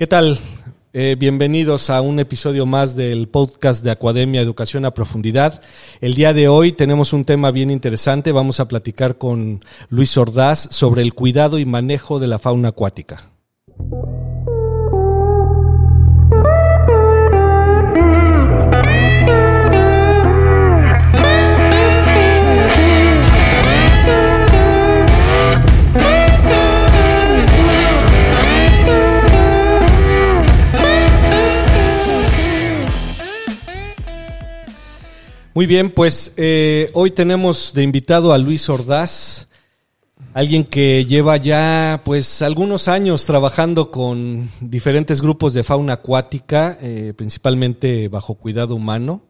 [0.00, 0.38] ¿Qué tal?
[0.94, 5.60] Eh, bienvenidos a un episodio más del podcast de Academia Educación a Profundidad.
[6.00, 8.32] El día de hoy tenemos un tema bien interesante.
[8.32, 13.30] Vamos a platicar con Luis Ordaz sobre el cuidado y manejo de la fauna acuática.
[35.52, 39.48] Muy bien, pues eh, hoy tenemos de invitado a Luis Ordaz,
[40.32, 47.14] alguien que lleva ya pues algunos años trabajando con diferentes grupos de fauna acuática, eh,
[47.16, 49.22] principalmente bajo cuidado humano.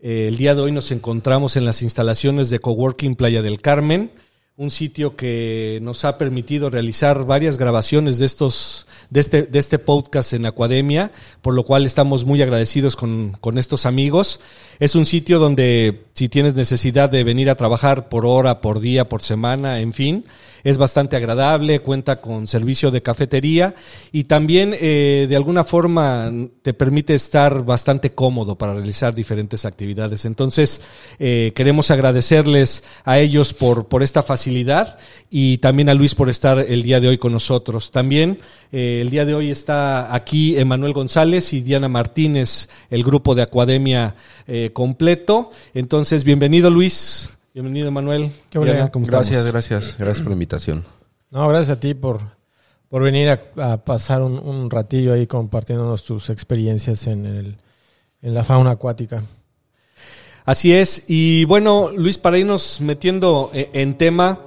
[0.00, 4.12] Eh, el día de hoy nos encontramos en las instalaciones de Coworking Playa del Carmen
[4.56, 9.78] un sitio que nos ha permitido realizar varias grabaciones de estos de este de este
[9.78, 14.40] podcast en Academia, por lo cual estamos muy agradecidos con, con estos amigos.
[14.78, 19.08] Es un sitio donde si tienes necesidad de venir a trabajar por hora, por día,
[19.08, 20.24] por semana, en fin,
[20.64, 23.74] es bastante agradable, cuenta con servicio de cafetería
[24.12, 26.32] y también eh, de alguna forma
[26.62, 30.24] te permite estar bastante cómodo para realizar diferentes actividades.
[30.24, 30.80] Entonces,
[31.18, 34.98] eh, queremos agradecerles a ellos por, por esta facilidad
[35.30, 37.90] y también a Luis por estar el día de hoy con nosotros.
[37.90, 38.38] También
[38.70, 43.42] eh, el día de hoy está aquí Emanuel González y Diana Martínez, el grupo de
[43.42, 44.14] Academia
[44.72, 45.50] completo.
[45.72, 47.30] Entonces, bienvenido Luis.
[47.54, 48.32] Bienvenido, Manuel.
[48.48, 48.90] Qué bueno.
[48.94, 49.96] gracias, gracias.
[49.98, 50.84] Gracias por la invitación.
[51.30, 52.20] No, gracias a ti por,
[52.88, 57.56] por venir a, pasar un, ratillo ahí compartiéndonos tus experiencias en, el,
[58.22, 59.22] en la fauna acuática.
[60.46, 61.04] Así es.
[61.08, 64.40] Y bueno, Luis, para irnos metiendo eh, en tema,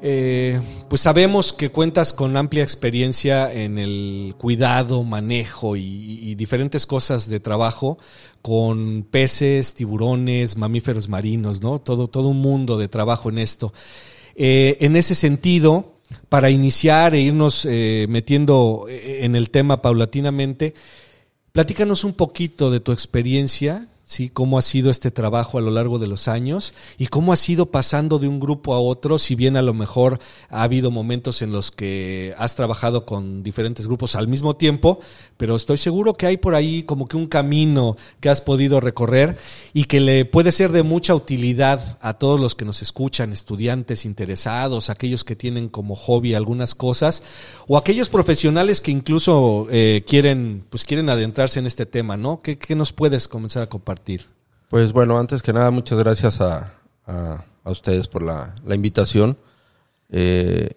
[0.00, 7.28] eh, pues sabemos que cuentas con amplia experiencia en el cuidado, manejo y, diferentes cosas
[7.28, 7.98] de trabajo
[8.42, 11.80] con peces, tiburones, mamíferos marinos, ¿no?
[11.80, 13.72] Todo, todo un mundo de trabajo en esto.
[14.36, 15.94] Eh, en ese sentido,
[16.28, 20.74] para iniciar e irnos eh, metiendo en el tema paulatinamente,
[21.50, 24.30] platícanos un poquito de tu experiencia ¿sí?
[24.30, 27.70] Cómo ha sido este trabajo a lo largo de los años y cómo ha sido
[27.70, 31.52] pasando de un grupo a otro, si bien a lo mejor ha habido momentos en
[31.52, 34.98] los que has trabajado con diferentes grupos al mismo tiempo,
[35.36, 39.36] pero estoy seguro que hay por ahí como que un camino que has podido recorrer
[39.74, 44.06] y que le puede ser de mucha utilidad a todos los que nos escuchan, estudiantes
[44.06, 47.22] interesados, aquellos que tienen como hobby algunas cosas
[47.66, 52.40] o aquellos profesionales que incluso eh, quieren, pues quieren adentrarse en este tema, ¿no?
[52.40, 53.97] ¿Qué, ¿Qué nos puedes comenzar a compartir?
[54.68, 56.74] Pues bueno, antes que nada, muchas gracias a,
[57.64, 59.36] ustedes por la, invitación.
[60.10, 60.70] Eh,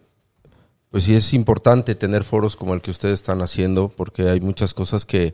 [0.89, 4.73] pues sí es importante tener foros como el que ustedes están haciendo, porque hay muchas
[4.73, 5.33] cosas que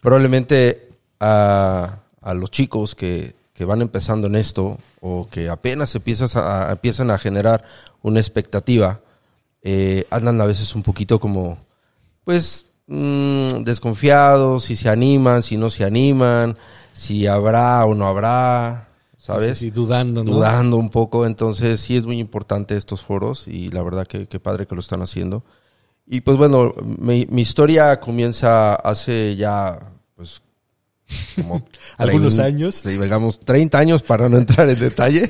[0.00, 0.90] probablemente
[1.20, 2.00] a,
[2.34, 7.64] los chicos que, van empezando en esto o que apenas empiezas a, empiezan a generar
[8.02, 9.00] una expectativa,
[9.62, 11.58] eh, andan a veces un poquito como,
[12.24, 16.56] pues, mm, desconfiados, si se animan, si no se animan,
[16.98, 19.58] si habrá o no habrá, ¿sabes?
[19.58, 20.32] Sí, dudando, ¿no?
[20.32, 21.26] Dudando un poco.
[21.26, 25.00] Entonces, sí es muy importante estos foros y la verdad que, padre que lo están
[25.00, 25.44] haciendo.
[26.08, 29.78] Y pues bueno, mi, historia comienza hace ya,
[30.16, 30.42] pues,
[31.36, 31.64] como
[31.98, 32.82] algunos años.
[32.82, 35.28] Digamos, 30 años para no entrar en detalle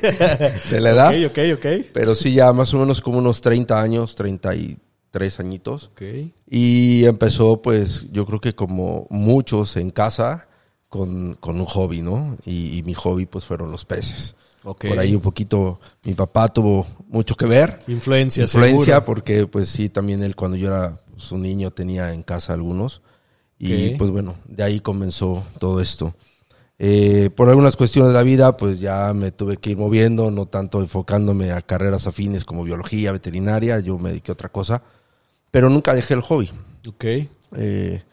[0.71, 1.09] de la edad.
[1.23, 1.85] Ok, ok, ok.
[1.93, 5.91] Pero sí, ya más o menos como unos 30 años, 33 añitos.
[5.93, 6.01] Ok.
[6.49, 10.47] Y empezó, pues, yo creo que como muchos en casa,
[10.89, 12.35] con, con un hobby, ¿no?
[12.45, 14.35] Y, mi hobby pues fueron los peces.
[14.61, 17.79] Por ahí un poquito mi papá tuvo mucho que ver.
[17.87, 22.23] Influencia, Influencia porque pues sí, también él cuando yo era pues, un niño tenía en
[22.23, 23.01] casa algunos.
[23.61, 26.13] Y pues bueno, de ahí comenzó todo esto.
[26.81, 30.45] Eh, por algunas cuestiones de la vida, pues ya me tuve que ir moviendo, no
[30.45, 34.81] tanto enfocándome a carreras afines como biología, veterinaria, yo me dediqué a otra cosa,
[35.51, 36.49] pero nunca dejé el hobby.
[36.87, 37.05] Ok.
[37.57, 38.03] Eh,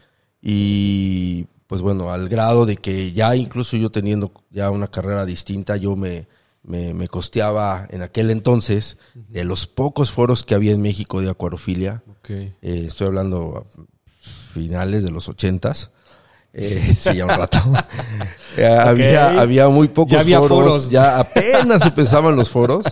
[0.42, 5.76] y pues bueno, al grado de que ya incluso yo teniendo ya una carrera distinta,
[5.76, 6.28] yo me,
[6.62, 12.02] me, costeaba en aquel entonces de los pocos foros que había en México de acuarofilia.
[12.28, 13.66] Eh, estoy hablando
[14.20, 15.90] finales de los ochentas.
[16.52, 17.58] Eh, sí, ya un rato.
[18.56, 22.86] Eh, había, había muy pocos ya había foros, Ya apenas empezaban los foros.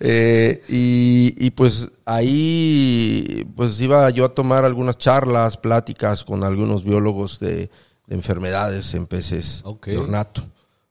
[0.00, 6.84] Eh, y, y, pues ahí pues iba yo a tomar algunas charlas, pláticas con algunos
[6.84, 7.70] biólogos de,
[8.08, 10.42] de enfermedades en peces de ornato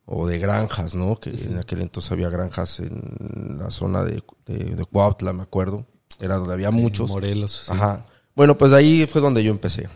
[0.05, 1.19] o de granjas, ¿no?
[1.19, 5.85] Que en aquel entonces había granjas en la zona de, de, Cuautla, me acuerdo.
[6.19, 7.09] Era donde había muchos.
[7.09, 7.69] Morelos.
[7.69, 8.05] Ajá.
[8.35, 9.89] Bueno, pues ahí fue donde yo empecé.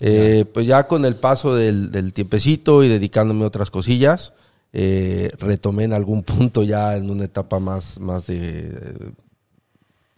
[0.00, 4.32] Eh, pues ya con el paso del, del tiempecito y dedicándome a otras cosillas,
[4.72, 9.12] eh, retomé en algún punto ya en una etapa más, más de,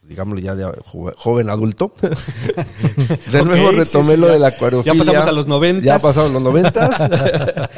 [0.06, 1.92] digámoslo ya de jo- joven adulto.
[3.32, 4.94] de nuevo retomé sí, lo de la acuariofilia.
[4.94, 5.82] ya pasamos a los 90s.
[5.82, 7.70] Ya pasaron los 90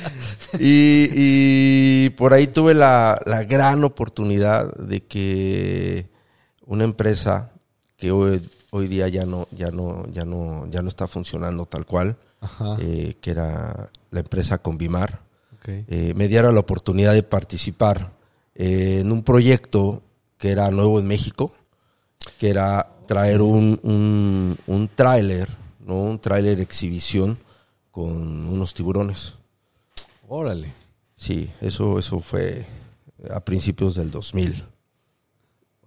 [0.59, 6.07] y, y por ahí tuve la, la gran oportunidad de que
[6.67, 7.51] una empresa
[7.97, 11.87] que hoy, hoy día ya no, ya no, ya no, ya no está funcionando tal
[11.87, 12.17] cual,
[12.81, 15.21] eh, que era la empresa Convimar,
[15.69, 18.13] eh, me diera la oportunidad de participar
[18.55, 20.03] eh, en un proyecto
[20.39, 21.53] que era nuevo en México,
[22.39, 25.49] que era traer un, un, un tráiler,
[25.85, 26.03] ¿no?
[26.03, 27.39] un tráiler exhibición
[27.91, 29.35] con unos tiburones.
[30.29, 30.73] Órale.
[31.15, 32.67] Sí, eso, eso fue
[33.31, 34.65] a principios del 2000.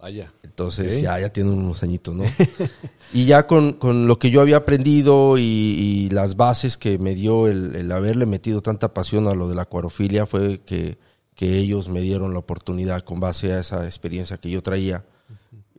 [0.02, 0.32] Vaya.
[0.44, 2.24] Entonces ya, ya tiene unos añitos, ¿no?
[3.14, 7.16] y ya con, con lo que yo había aprendido y, y las bases que me
[7.16, 10.98] dio el, el haberle metido tanta pasión a lo de la acuarofilia fue que,
[11.36, 15.04] que ellos me dieron la oportunidad con base a esa experiencia que yo traía,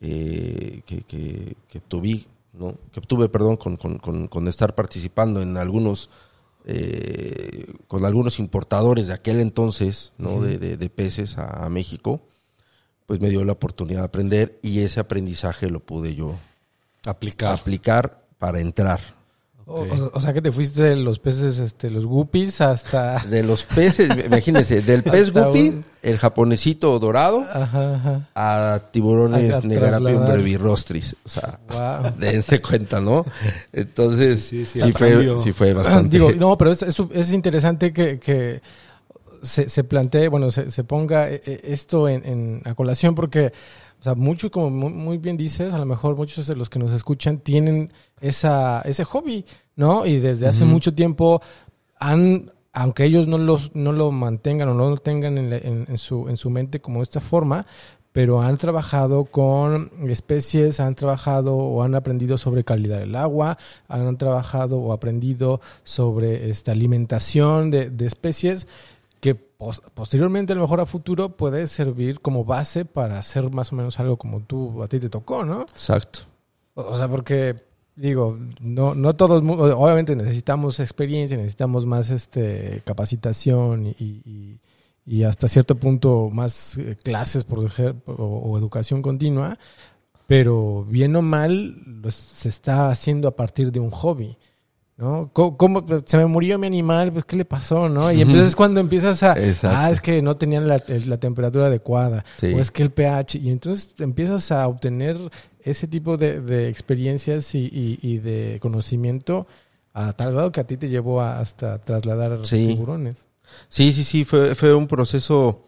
[0.00, 2.74] eh, que, que, que obtuví, ¿no?
[2.92, 6.10] Que obtuve, perdón, con, con, con, con estar participando en algunos,
[6.64, 10.40] eh, con algunos importadores de aquel entonces, ¿no?
[10.40, 12.22] de, de, de peces a, a México
[13.06, 16.38] pues me dio la oportunidad de aprender y ese aprendizaje lo pude yo
[17.04, 17.54] Aplicar.
[17.58, 19.00] aplicar para entrar.
[19.72, 19.92] O, Ok.
[19.92, 23.20] o- o sea que te fuiste de los peces, este, los guppies hasta...
[23.20, 28.28] De los peces, imagínense, del pez guppy, un- el japonesito dorado, Ajá, ajá.
[28.34, 31.14] a tiburones negarapium brevirostris.
[31.24, 32.12] O sea, Wow.
[32.18, 33.24] dense cuenta, ¿no?
[33.72, 36.16] Entonces, Sí, sí, sí, sí, fue, sí fue bastante.
[36.18, 38.60] Digo, no, pero es, es, es interesante que, que
[39.42, 43.52] se, se plantee, bueno, se, se ponga eh, eh, esto en, en a colación porque,
[44.00, 46.78] o sea, mucho, como muy, muy bien dices, a lo mejor muchos de los que
[46.78, 49.44] nos escuchan tienen esa, ese hobby,
[49.76, 50.06] ¿no?
[50.06, 51.42] Y desde hace mucho tiempo
[51.98, 55.86] han, aunque ellos no, los, no lo mantengan o no lo tengan en, la- en-
[55.88, 57.66] en su, en su mente como esta forma,
[58.12, 63.56] pero han trabajado con especies, han trabajado o han aprendido sobre calidad del agua,
[63.86, 68.66] han trabajado o aprendido sobre esta alimentación de, de especies
[69.20, 73.72] que pos- posteriormente a lo mejor a futuro puede servir como base para hacer más
[73.72, 75.62] o menos algo como tú a ti te tocó, ¿no?
[75.62, 76.20] Exacto.
[76.74, 77.56] O sea, porque
[77.96, 84.60] digo, no, no todos, obviamente necesitamos experiencia, necesitamos más este capacitación y, y-
[85.06, 87.58] y hasta cierto punto más eh, clases por
[88.06, 89.58] o, o educación continua,
[90.26, 94.36] pero bien o mal se está haciendo a partir de un hobby.
[95.00, 95.30] ¿No?
[95.32, 97.10] ¿Cómo, cómo- se me murió mi animal?
[97.12, 97.88] Pues, ¿Qué le pasó?
[97.88, 98.12] ¿no?
[98.12, 99.32] Y entonces cuando empiezas a...
[99.32, 99.76] Exacto.
[99.80, 102.24] Ah, es que no tenían la, la temperatura adecuada.
[102.38, 102.52] Sí.
[102.52, 103.36] O es que el pH.
[103.38, 105.16] Y entonces empiezas a obtener
[105.62, 109.46] ese tipo de, de experiencias y, y- y de conocimiento
[109.94, 112.68] a tal grado que a ti te llevó a hasta trasladar Sí.
[112.68, 113.16] tiburones.
[113.68, 115.66] Sí, sí, sí, fue, fue un proceso,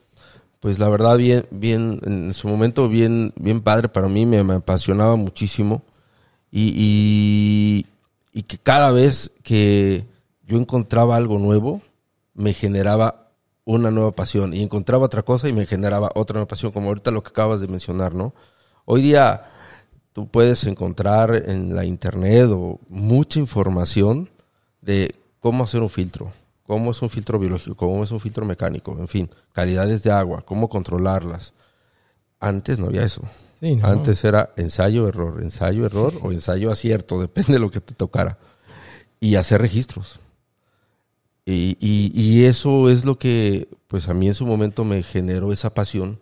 [0.60, 4.54] pues la verdad, bien, bien, en su momento bien, bien padre para mí, me, me
[4.54, 5.82] apasionaba muchísimo.
[6.52, 7.86] Y, y,
[8.32, 10.06] y que cada vez que
[10.44, 11.82] yo encontraba algo nuevo,
[12.34, 13.30] me generaba
[13.64, 14.54] una nueva pasión.
[14.54, 17.60] Y encontraba otra cosa y me generaba otra nueva pasión, como ahorita lo que acabas
[17.60, 18.34] de mencionar, ¿no?
[18.84, 19.50] Hoy día
[20.12, 24.30] tú puedes encontrar en la internet o mucha información
[24.80, 26.32] de cómo hacer un filtro,
[26.64, 30.42] cómo es un filtro biológico, cómo es un filtro mecánico, en fin, calidades de agua,
[30.42, 31.54] cómo controlarlas.
[32.40, 33.22] Antes no había eso.
[33.62, 33.86] Sí, ¿no?
[33.86, 38.36] Antes era ensayo, error, ensayo, error o ensayo, acierto, depende de lo que te tocara.
[39.20, 40.18] Y hacer registros.
[41.44, 45.52] Y, y- y eso es lo que, pues a mí en su momento me generó
[45.52, 46.18] esa pasión.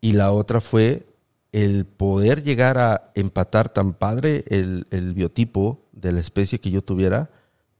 [0.00, 1.06] Y la otra fue
[1.52, 6.82] el poder llegar a empatar tan padre el, el biotipo de la especie que yo
[6.82, 7.30] tuviera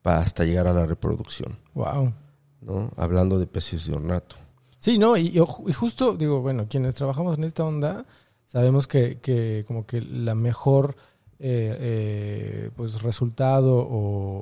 [0.00, 2.15] para hasta llegar a la reproducción, Wow.
[2.62, 2.91] ¿no?
[2.97, 4.37] Hablando de peces de ornato.
[4.79, 5.37] Sí, no, y,
[5.67, 8.07] y justo, digo, bueno, quienes trabajamos en esta onda,
[8.47, 10.97] sabemos que, que como que la mejor
[11.38, 14.38] eh, eh, pues resultado o,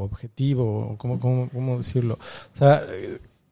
[0.00, 2.18] o objetivo, o cómo, cómo, cómo decirlo.
[2.54, 2.84] O sea,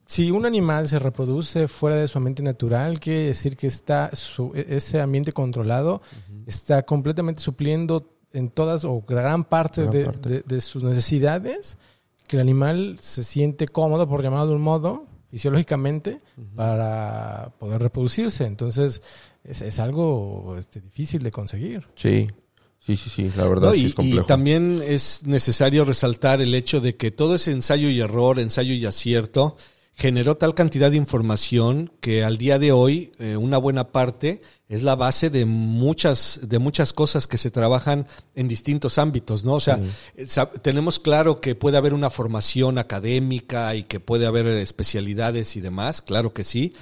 [0.05, 4.53] si un animal se reproduce fuera de su ambiente natural, quiere decir que está su,
[4.55, 6.03] e- ese ambiente controlado
[6.47, 10.29] está completamente supliendo en todas o gran parte, Gran de, parte.
[10.29, 11.79] de- de sus necesidades,
[12.29, 16.21] que el animal se siente cómodo, por llamarlo de un modo, fisiológicamente,
[16.55, 18.45] para poder reproducirse.
[18.45, 19.01] Entonces,
[19.45, 21.89] es, es algo este, difícil de conseguir.
[21.97, 22.29] Sí,
[22.81, 24.25] sí, sí, sí, la verdad No, sí y, es complejo.
[24.25, 28.75] y también es necesario resaltar el hecho de que todo ese ensayo y error, ensayo
[28.75, 29.57] y acierto,
[29.95, 34.83] generó tal cantidad de información que al día de hoy eh, una buena parte es
[34.83, 39.53] la base de muchas, de muchas cosas que se trabajan en distintos ámbitos, ¿no?
[39.53, 39.79] O sea,
[40.63, 46.01] tenemos claro que puede haber una formación académica y que puede haber especialidades y demás,
[46.01, 46.73] claro que sí,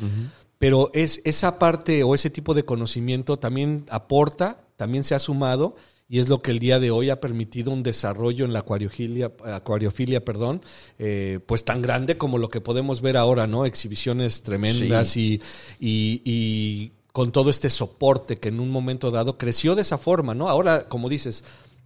[0.58, 5.74] pero es esa parte o ese tipo de conocimiento también aporta, también se ha sumado
[6.10, 9.30] y es lo que el día de hoy ha permitido un desarrollo en la acuariofilia,
[9.44, 10.60] acuariofilia perdón,
[10.98, 13.64] eh, pues tan grande como lo que podemos ver ahora, ¿no?
[13.64, 15.40] Exhibiciones tremendas y,
[15.78, 20.34] y, y con todo este soporte que en un momento dado creció de esa forma,
[20.34, 20.48] ¿no?
[20.48, 21.44] Ahora, como dices,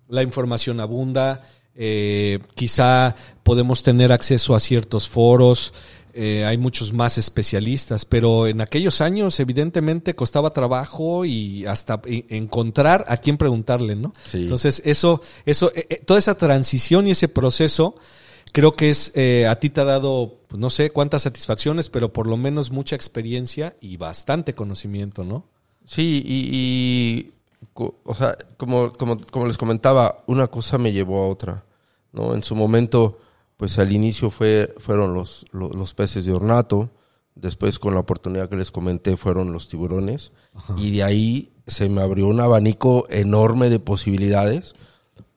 [0.09, 1.43] la información abunda,
[1.75, 5.75] eh, quizá podemos tener acceso a ciertos foros,
[6.17, 13.05] eh, hay muchos más especialistas, pero en aquellos años evidentemente costaba trabajo y hasta encontrar
[13.09, 14.13] a quién preguntarle, ¿no?
[14.33, 17.97] Entonces eso, eso, eh, eh, toda esa transición y ese proceso
[18.53, 19.13] creo que es
[19.49, 22.95] a ti te ha dado pues, no sé cuántas satisfacciones, pero por lo menos mucha
[22.95, 25.49] experiencia y bastante conocimiento, ¿no?
[25.85, 27.33] Sí, y,
[27.75, 31.65] o sea, como, como, como les comentaba, una cosa me llevó a otra,
[32.13, 32.35] ¿no?
[32.35, 33.19] En su momento
[33.65, 36.91] pues al inicio fue, fueron los, los, peces de ornato,
[37.35, 40.33] después con la oportunidad que les comenté fueron los tiburones,
[40.77, 44.75] y de ahí se me abrió un abanico enorme de posibilidades,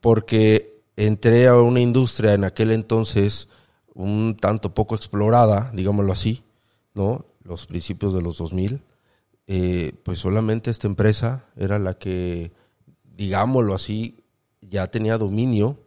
[0.02, 3.48] porque entré a una industria en aquel entonces
[3.94, 6.44] un tanto poco explorada, digámoslo así,
[6.96, 7.28] ¿no?
[7.44, 8.84] Los principios de los 2000,
[9.48, 12.52] eh, pues solamente esta empresa era la que,
[13.06, 14.22] digámoslo así,
[14.60, 15.87] ya tenía dominio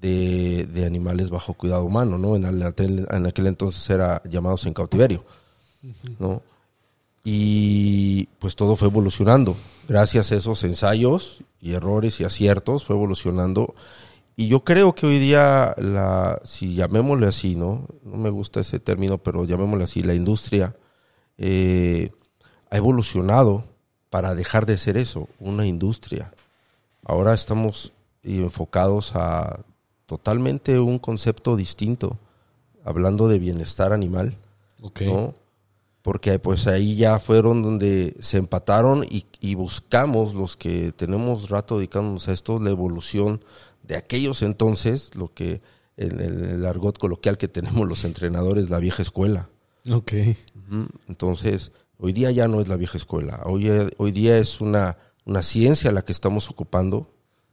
[0.00, 2.36] de, animales bajo cuidado humano, ¿no?
[2.36, 5.24] En, en, aquel entonces era llamados en cautiverio,
[6.18, 6.42] ¿no?
[7.24, 9.56] Y pues todo fue evolucionando.
[9.88, 13.74] Gracias a esos ensayos y errores y aciertos fue evolucionando.
[14.36, 17.86] Y yo creo que hoy día, la, si llamémosle así, ¿no?
[18.02, 20.74] No me gusta ese término, pero llamémosle así, la industria
[21.36, 22.10] eh,
[22.70, 23.64] ha evolucionado
[24.08, 26.32] para dejar de ser eso, una industria.
[27.04, 27.92] Ahora estamos
[28.22, 29.60] enfocados a
[30.10, 32.18] totalmente un concepto distinto,
[32.82, 34.36] hablando de bienestar animal,
[35.06, 35.34] ¿no?
[36.02, 42.26] Porque pues ahí ya fueron donde se empataron y, buscamos los que tenemos rato dedicándonos
[42.26, 43.44] a esto, la evolución
[43.84, 45.60] de aquellos entonces, lo que
[45.96, 49.48] en el, argot coloquial que tenemos los entrenadores, la vieja escuela.
[49.88, 50.12] Ok.
[51.06, 55.44] Entonces, hoy día ya no es la vieja escuela, hoy, hoy día es una, una
[55.44, 57.06] ciencia la que estamos ocupando,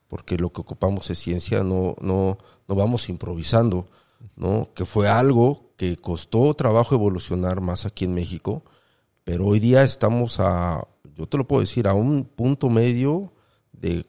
[0.07, 2.37] porque lo que ocupamos es ciencia, no, no,
[2.67, 3.87] no vamos improvisando,
[4.35, 4.69] ¿no?
[4.73, 8.63] Que fue algo que costó trabajo evolucionar más aquí en México,
[9.23, 13.33] pero hoy día estamos a, yo te lo puedo decir, a un punto medio
[13.73, 14.05] de,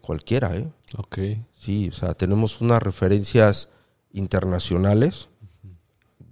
[0.00, 0.68] cualquiera, ¿eh?
[0.96, 1.18] Ok.
[1.54, 3.70] Sí, o sea, tenemos unas referencias
[4.12, 5.28] internacionales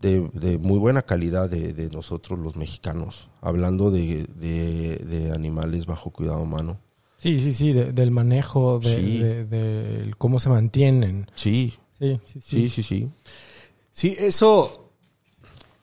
[0.00, 6.78] de, muy buena calidad de, nosotros los mexicanos, hablando de animales bajo cuidado humano.
[7.22, 11.30] Sí, sí, sí, del manejo, de, cómo se mantienen.
[11.36, 11.72] Sí.
[11.96, 12.68] Sí, sí, sí.
[12.68, 13.10] Sí, sí,
[13.92, 14.16] sí.
[14.18, 14.90] eso,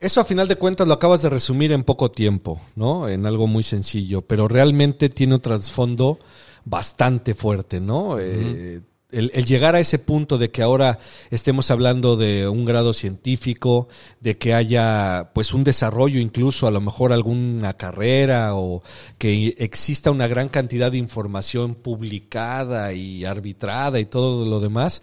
[0.02, 3.08] eso a final de cuentas lo acabas de resumir en poco tiempo, ¿no?
[3.08, 6.20] En algo muy sencillo, pero realmente tiene un trasfondo
[6.66, 8.20] bastante fuerte, ¿no?
[8.20, 8.82] eh,
[9.12, 11.00] el, llegar a ese punto de que ahora
[11.32, 13.88] estemos hablando de un grado científico,
[14.20, 18.84] de que haya pues un desarrollo incluso a lo mejor alguna carrera o
[19.18, 25.02] que exista una gran cantidad de información publicada y arbitrada y todo lo demás,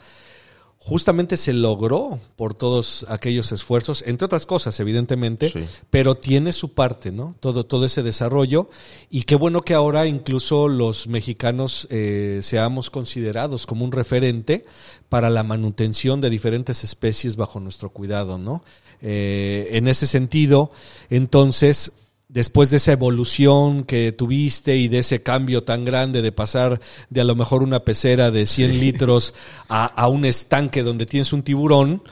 [0.87, 5.53] justamente se logró por todos aquellos esfuerzos, entre otras cosas, evidentemente,
[5.91, 7.35] pero tiene su parte, ¿no?
[7.41, 8.71] Todo, todo ese desarrollo.
[9.11, 14.65] Y qué bueno que ahora incluso los mexicanos eh, seamos considerados como un referente
[15.09, 18.63] para la manutención de diferentes especies bajo nuestro cuidado, ¿no?
[19.03, 20.71] Eh, en ese sentido,
[21.11, 21.91] entonces,
[22.37, 27.23] después de esa evolución que tuviste y de ese cambio tan grande de pasar de
[27.23, 29.33] a lo mejor una pecera de 100 litros
[29.71, 32.03] a, un estanque donde tienes un tiburón,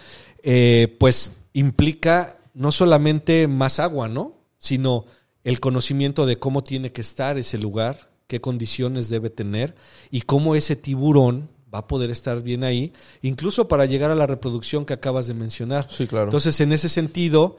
[0.43, 4.33] eh, pues implica no solamente más agua, ¿no?
[4.57, 5.05] Sino
[5.43, 9.75] el conocimiento de cómo tiene que estar ese lugar, qué condiciones debe tener
[10.11, 14.27] y cómo ese tiburón va a poder estar bien ahí, incluso para llegar a la
[14.27, 15.87] reproducción que acabas de mencionar.
[15.91, 16.29] Sí, claro.
[16.29, 17.59] Entonces, en ese sentido,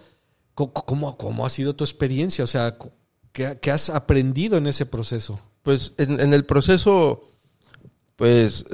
[0.56, 2.46] ¿Cómo, cómo ha sido tu experiencia?
[2.46, 2.78] O sea,
[3.34, 5.40] ¿qué, has aprendido en ese proceso?
[5.62, 7.24] Pues en, el proceso,
[8.16, 8.66] pues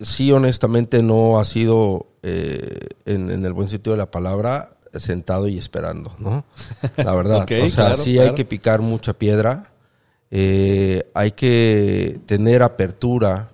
[0.00, 5.56] sí, honestamente no ha sido, eh, en, el buen sentido de la palabra, sentado y
[5.56, 6.44] esperando, ¿no?
[6.96, 7.46] La verdad.
[7.48, 9.72] o sea, sí hay que picar mucha piedra,
[10.32, 13.52] eh, hay que tener apertura,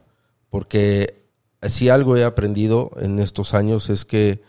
[0.48, 1.26] porque
[1.60, 4.40] si algo he aprendido en estos años es que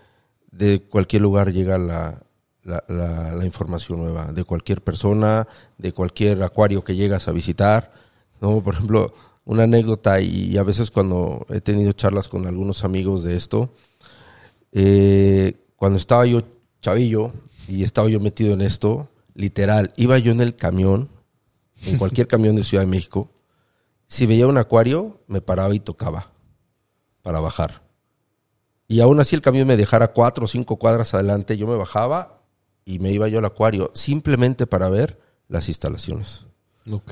[0.51, 2.24] de cualquier lugar llega la,
[2.67, 5.47] la, la- la información nueva de cualquier persona,
[5.79, 7.91] de cualquier acuario que llegas a visitar.
[8.41, 8.62] ¿no?
[8.62, 9.13] Por ejemplo,
[9.45, 13.71] una anécdota y a veces cuando he tenido charlas con algunos amigos de esto,
[14.71, 16.41] eh, cuando estaba yo
[16.81, 17.33] chavillo
[17.67, 21.09] y estaba yo metido en esto, literal, iba yo en el camión,
[21.86, 23.29] en cualquier camión de Ciudad de México,
[24.07, 26.31] si veía un acuario, me paraba y tocaba
[27.21, 27.81] para bajar.
[28.88, 32.37] Y aún así el camión me dejara cuatro o cinco cuadras adelante, yo me bajaba
[32.89, 36.46] y me iba yo al acuario, simplemente para ver las instalaciones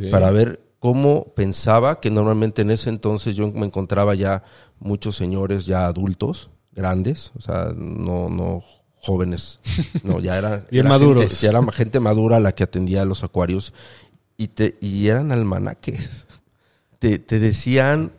[0.09, 4.41] para ver cómo pensaba que normalmente en ese entonces yo me encontraba ya
[4.79, 8.63] muchos señores ya adultos, grandes, o sea, no, no
[9.01, 9.59] jóvenes,
[10.01, 11.25] no, ya era, Bien era maduros.
[11.25, 13.73] gente- ya era gente madura la que atendía a los acuarios
[14.37, 16.25] y, te, y eran almanaques,
[16.99, 18.13] te, te decían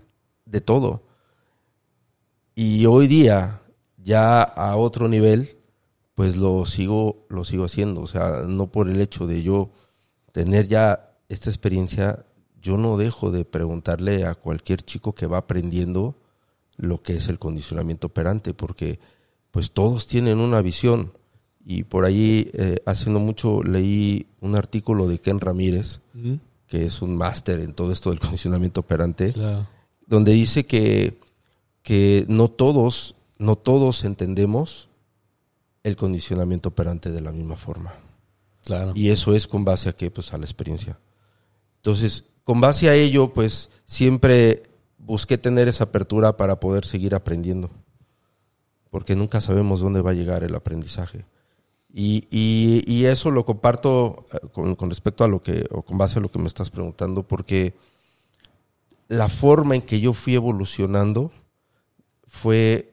[0.45, 1.05] de todo.
[2.55, 3.61] Y hoy día,
[4.05, 5.56] ya a otro nivel,
[6.17, 8.01] pues lo sigo, lo sigo haciendo.
[8.01, 9.71] O sea, no por el hecho de yo
[10.33, 12.25] tener ya esta experiencia,
[12.61, 16.17] yo no dejo de preguntarle a cualquier chico que va aprendiendo
[16.79, 18.99] lo que es el condicionamiento operante, porque
[19.51, 21.13] pues todos tienen una visión.
[21.65, 26.01] Y por ahí, eh, hace no mucho, leí un artículo de Ken Ramírez,
[26.67, 29.67] que es un máster en todo esto del condicionamiento operante, Claro.
[30.07, 31.19] donde dice que,
[31.83, 34.89] que no todos, no todos entendemos
[35.87, 37.95] el condicionamiento operante de la misma forma.
[38.65, 38.93] Claro.
[38.97, 40.11] Y eso es con base a qué?
[40.11, 40.99] Pues a la experiencia.
[41.77, 44.65] Entonces, con base a ello, pues siempre
[44.99, 47.71] busqué tener esa apertura para poder seguir aprendiendo.
[48.91, 51.25] Porque nunca sabemos dónde va a llegar el aprendizaje.
[51.93, 55.97] Y, y- y eso lo comparto eh, con, con respecto a lo que, o con
[55.99, 57.75] base a lo que me estás preguntando, porque
[59.07, 61.31] la forma en que yo fui evolucionando
[62.27, 62.93] fue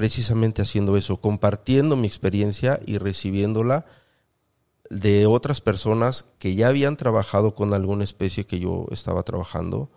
[0.00, 3.84] precisamente haciendo eso, compartiendo mi experiencia y recibiéndola
[4.88, 9.90] de otras personas que ya habían trabajado con alguna especie que yo estaba trabajando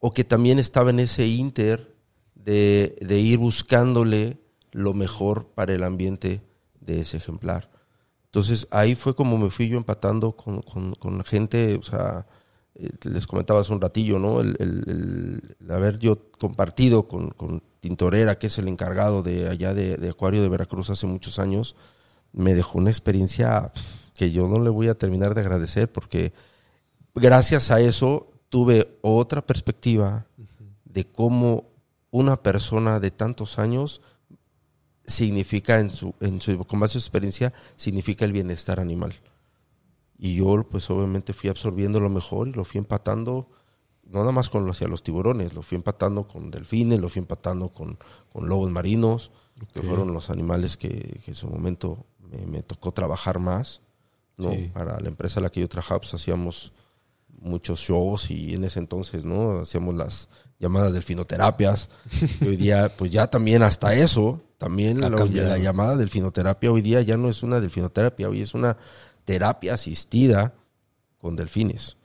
[0.00, 1.94] o que también estaba en ese inter
[2.34, 4.38] de, de ir buscándole
[4.72, 6.42] lo mejor para el ambiente
[6.80, 7.70] de ese ejemplar.
[8.24, 12.26] Entonces ahí fue como me fui yo empatando con, con, con gente, o sea,
[12.74, 14.40] eh, les comentaba hace un ratillo, ¿no?
[14.40, 17.30] El, el- haber yo compartido con
[17.84, 21.76] Tintorera, que es el encargado de allá de, de Acuario de Veracruz hace muchos años,
[22.32, 23.72] me dejó una experiencia
[24.14, 26.32] que yo no le voy a terminar de agradecer porque
[27.14, 30.24] gracias a eso tuve otra perspectiva
[30.86, 31.66] de cómo
[32.10, 34.00] una persona de tantos años
[35.04, 39.12] significa en su, en su con base a su experiencia significa el bienestar animal.
[40.16, 43.46] Y yo pues obviamente fui absorbiendo lo mejor y lo fui empatando
[44.06, 47.20] no nada más con los, hacia los tiburones, lo fui empatando con delfines, lo fui
[47.20, 47.98] empatando con,
[48.32, 49.30] con lobos marinos,
[49.72, 53.80] que fueron los animales que, que en su momento me, me tocó trabajar más.
[54.36, 54.50] ¿no?
[54.50, 54.70] Sí.
[54.72, 56.72] Para la empresa a la que yo trabajaba, pues hacíamos
[57.40, 59.60] muchos shows y en ese entonces, ¿no?
[59.60, 61.88] Hacíamos las llamadas delfinoterapias.
[62.40, 67.16] y hoy día, pues ya también hasta eso, también la llamada delfinoterapia hoy día ya
[67.16, 68.76] no es una delfinoterapia, hoy es una
[69.24, 70.54] terapia asistida
[71.18, 71.96] con delfines.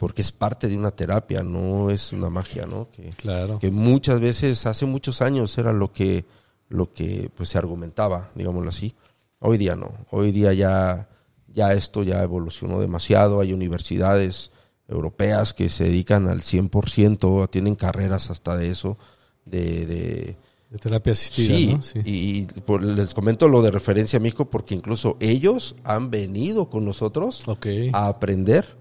[0.00, 2.88] Porque es parte de una terapia, no es una magia, ¿no?
[2.90, 3.58] Que, Claro.
[3.58, 6.24] que muchas veces, hace muchos años, era lo que,
[6.70, 8.94] lo que pues, se argumentaba, digámoslo así.
[9.40, 9.92] Hoy día no.
[10.10, 11.08] Hoy día ya,
[11.48, 13.40] ya esto ya evolucionó demasiado.
[13.40, 14.50] Hay universidades
[14.88, 18.96] europeas que se dedican al 100%, tienen carreras hasta de eso,
[19.44, 20.36] de, de,
[20.70, 21.82] De terapia asistida, sí, ¿no?
[21.82, 22.00] Sí.
[22.06, 26.84] y por- les comento lo de referencia a México porque incluso ellos han venido con
[26.86, 27.66] nosotros Ok.
[27.92, 28.79] a aprender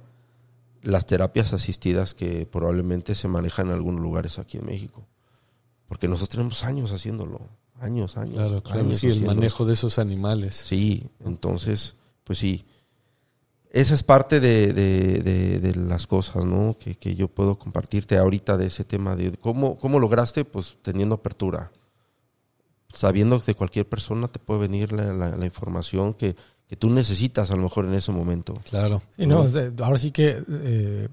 [0.81, 5.05] las terapias asistidas que probablemente se manejan en algunos lugares aquí en México.
[5.87, 7.41] Porque nosotros tenemos años haciéndolo,
[7.79, 8.35] años, años.
[8.35, 8.79] Claro, claro.
[8.81, 10.53] años Sí, el manejo de esos animales.
[10.53, 12.65] Sí, entonces, pues sí.
[13.71, 16.75] Esa es parte de, de- de- de las cosas, ¿no?
[16.79, 21.15] Que, que yo puedo compartirte ahorita de ese tema de cómo, cómo lograste, pues teniendo
[21.15, 21.71] apertura.
[22.93, 26.35] Sabiendo que de cualquier persona te puede venir la, la- la información que,
[26.69, 28.53] que tú necesitas a lo mejor en ese momento.
[28.69, 29.01] Claro.
[29.17, 29.43] Sí, no,
[29.83, 31.07] ahora sí que eh,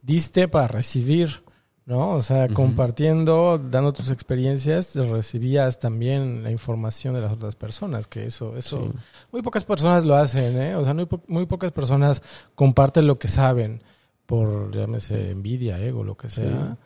[0.00, 1.42] diste para recibir,
[1.84, 2.10] ¿no?
[2.12, 8.24] O sea, compartiendo, dando tus experiencias, recibías también la información de las otras personas, que
[8.26, 8.98] eso, eso, Sí.
[9.32, 10.76] muy pocas personas lo hacen, ¿eh?
[10.76, 12.22] O sea, muy, po- muy pocas personas
[12.54, 13.82] comparten lo que saben
[14.26, 16.76] por, llámese, envidia, ego, lo que sea.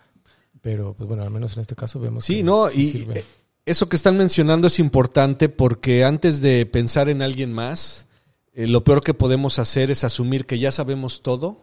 [0.63, 3.19] Pero, pues bueno, al menos en este caso vemos Sí, que no, sí y sirve.
[3.21, 3.25] eh,
[3.67, 8.07] eso que están mencionando es importante porque antes de pensar en alguien más,
[8.55, 11.59] eh, lo peor que podemos hacer es asumir que ya sabemos todo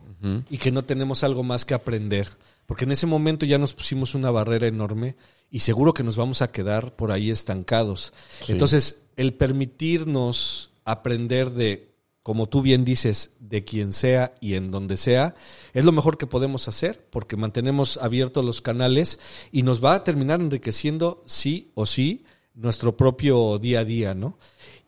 [0.51, 2.27] y que no tenemos algo más que aprender.
[2.67, 5.15] Porque en ese momento ya nos pusimos una barrera enorme
[5.49, 8.13] y seguro que nos vamos a quedar por ahí estancados.
[8.45, 8.51] Sí.
[8.51, 11.91] Entonces, el permitirnos aprender de,
[12.23, 15.33] como tú bien dices, de quien sea y en donde sea,
[15.73, 19.19] es lo mejor que podemos hacer porque mantenemos abiertos los canales
[19.51, 24.37] y nos va a terminar enriqueciendo sí o sí nuestro propio día a día, ¿no?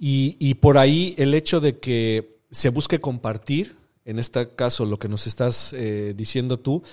[0.05, 4.99] Y, y por ahí el hecho de que se busque compartir, en este caso lo
[4.99, 6.83] que nos estás eh, diciendo tú,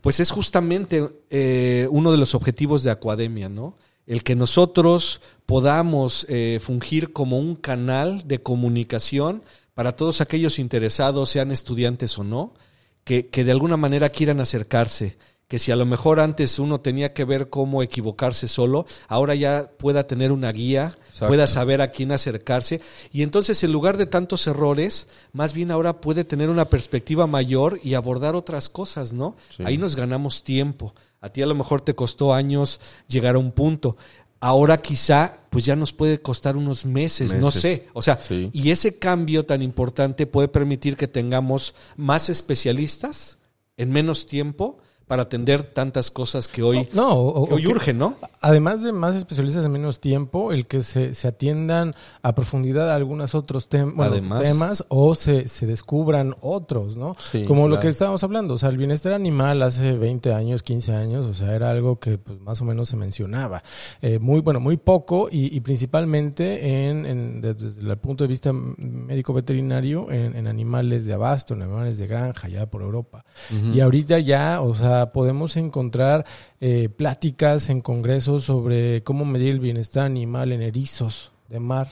[0.00, 3.76] pues es justamente eh, uno de los objetivos de Acuademia, ¿no?
[4.06, 9.42] El que nosotros podamos eh, fungir como un canal de comunicación
[9.74, 12.54] para todos aquellos interesados, sean estudiantes o no,
[13.02, 15.18] que, que de alguna manera quieran acercarse
[15.52, 19.70] que si a lo mejor antes uno tenía que ver cómo equivocarse solo, ahora ya
[19.76, 22.80] pueda tener una guía, pueda saber a quién acercarse
[23.12, 27.78] y entonces en lugar de tantos errores, más bien ahora puede tener una perspectiva mayor
[27.84, 29.36] y abordar otras cosas, ¿no?
[29.62, 30.94] Ahí nos ganamos tiempo.
[31.20, 33.98] A ti a lo mejor te costó años llegar a un punto.
[34.40, 37.88] Ahora quizá pues ya nos puede costar unos meses, no sé.
[37.92, 43.36] O sea, y ese cambio tan importante puede permitir que tengamos más especialistas
[43.76, 44.78] en menos tiempo
[45.12, 48.16] para atender tantas cosas que hoy, no, hoy urgen, ¿no?
[48.40, 52.94] Además de más especialistas en menos tiempo, el que se, se atiendan a profundidad a
[52.94, 57.14] algunos otros temas o se, se, descubran otros, ¿no?
[57.46, 61.26] Como lo que estábamos hablando, o sea, el bienestar animal hace 20 años, 15 años,
[61.26, 63.62] o sea, era algo que pues, más o menos se mencionaba.
[64.00, 70.46] Eh, muy, bueno, muy poco y, principalmente en, desde el punto de vista médico-veterinario en,
[70.46, 73.26] animales de abasto, en animales de granja, ya por Europa.
[73.74, 76.24] Y ahorita ya, o sea, podemos encontrar
[76.60, 81.88] eh, pláticas en congresos sobre cómo medir el bienestar animal en erizos de mar.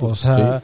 [0.00, 0.62] O sea,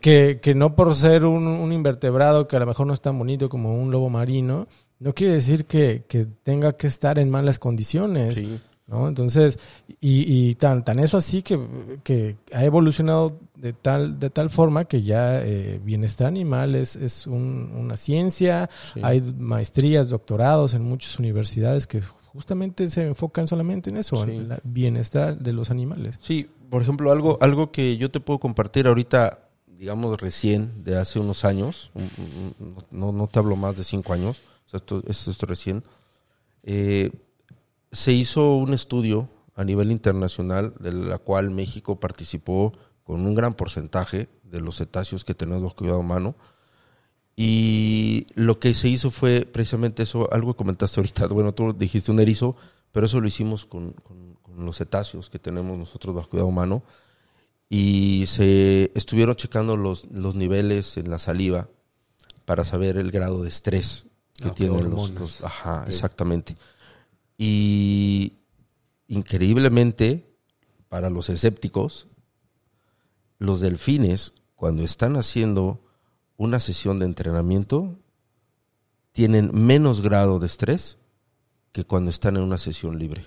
[0.00, 3.48] Que, que, no por ser un, invertebrado que a lo mejor no es tan bonito
[3.48, 4.66] como un lobo marino,
[4.98, 8.38] no quiere decir que, que tenga que estar en malas condiciones.
[8.86, 9.08] ¿No?
[9.08, 9.58] Entonces,
[10.00, 11.58] y, y, tan, tan eso así que,
[12.04, 17.26] que, ha evolucionado de tal, de tal forma que ya eh, bienestar animal es, es
[17.26, 18.70] una ciencia,
[19.02, 24.60] hay maestrías, doctorados en muchas universidades que justamente se enfocan solamente en eso, en el
[24.62, 26.18] bienestar de los animales.
[26.20, 31.18] Sí, por ejemplo, algo, algo que yo te puedo compartir ahorita, digamos recién, de hace
[31.18, 31.90] unos años,
[32.90, 35.82] no, no te hablo más de cinco años, esto, esto, esto recién,
[36.62, 37.10] eh,
[37.92, 42.72] se hizo un estudio a nivel internacional de la cual México participó
[43.04, 46.34] con un gran porcentaje de los cetáceos que tenemos bajo cuidado humano.
[47.36, 52.10] Y lo que se hizo fue precisamente eso, algo que comentaste ahorita, bueno, tú dijiste
[52.10, 52.56] un erizo,
[52.92, 53.94] pero eso lo hicimos con,
[54.56, 56.82] los cetáceos que tenemos nosotros bajo cuidado humano.
[57.68, 61.68] Y se estuvieron checando los, los niveles en la saliva
[62.44, 64.06] para saber el grado de estrés
[64.40, 66.56] que ah, tienen los, los, Ajá, exactamente.
[67.36, 68.38] Y
[69.08, 70.26] increíblemente,
[70.88, 72.08] para los escépticos,
[73.38, 75.84] los delfines, cuando están haciendo
[76.36, 77.98] una sesión de entrenamiento,
[79.12, 80.98] tienen menos grado de estrés
[81.72, 83.26] que cuando están en una sesión libre.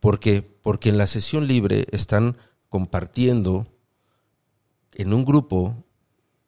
[0.00, 0.42] ¿Por qué?
[0.42, 2.36] Porque en la sesión libre están
[2.68, 3.66] compartiendo
[4.92, 5.84] en un grupo,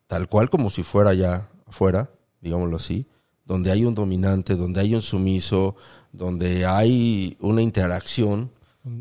[0.06, 2.10] tal cual como si fuera ya afuera,
[2.40, 3.06] digámoslo así,
[3.48, 5.74] donde hay un dominante, donde hay un sumiso,
[6.12, 8.50] donde hay una interacción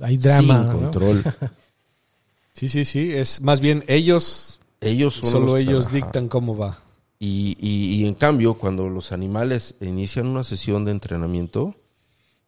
[0.01, 1.23] hay drama, sin control.
[2.53, 6.79] sí, sí, sí, es más bien ellos, ellos solo ellos dictan cómo va.
[7.19, 11.75] Y, y, en cambio, cuando los animales inician una sesión de entrenamiento,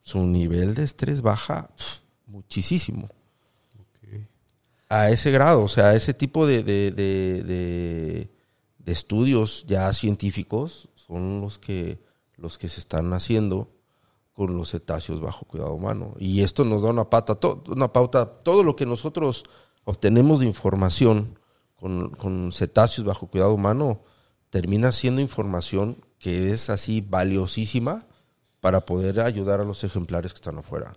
[0.01, 1.71] su nivel de estrés baja
[2.27, 3.09] muchísimo.
[4.87, 8.29] A ese grado, o sea, a ese tipo de, de, de,
[8.77, 11.99] de estudios ya científicos son los que,
[12.37, 13.69] los que se están haciendo
[14.33, 16.13] con los cetáceos bajo cuidado humano.
[16.19, 19.43] Y esto nos da una, pata, una pauta, todo lo que nosotros
[19.83, 21.39] obtenemos de información
[21.75, 24.03] con, con cetáceos bajo cuidado humano
[24.49, 28.05] termina siendo información que es así valiosísima
[28.61, 30.93] para poder ayudar a los ejemplares que están afuera.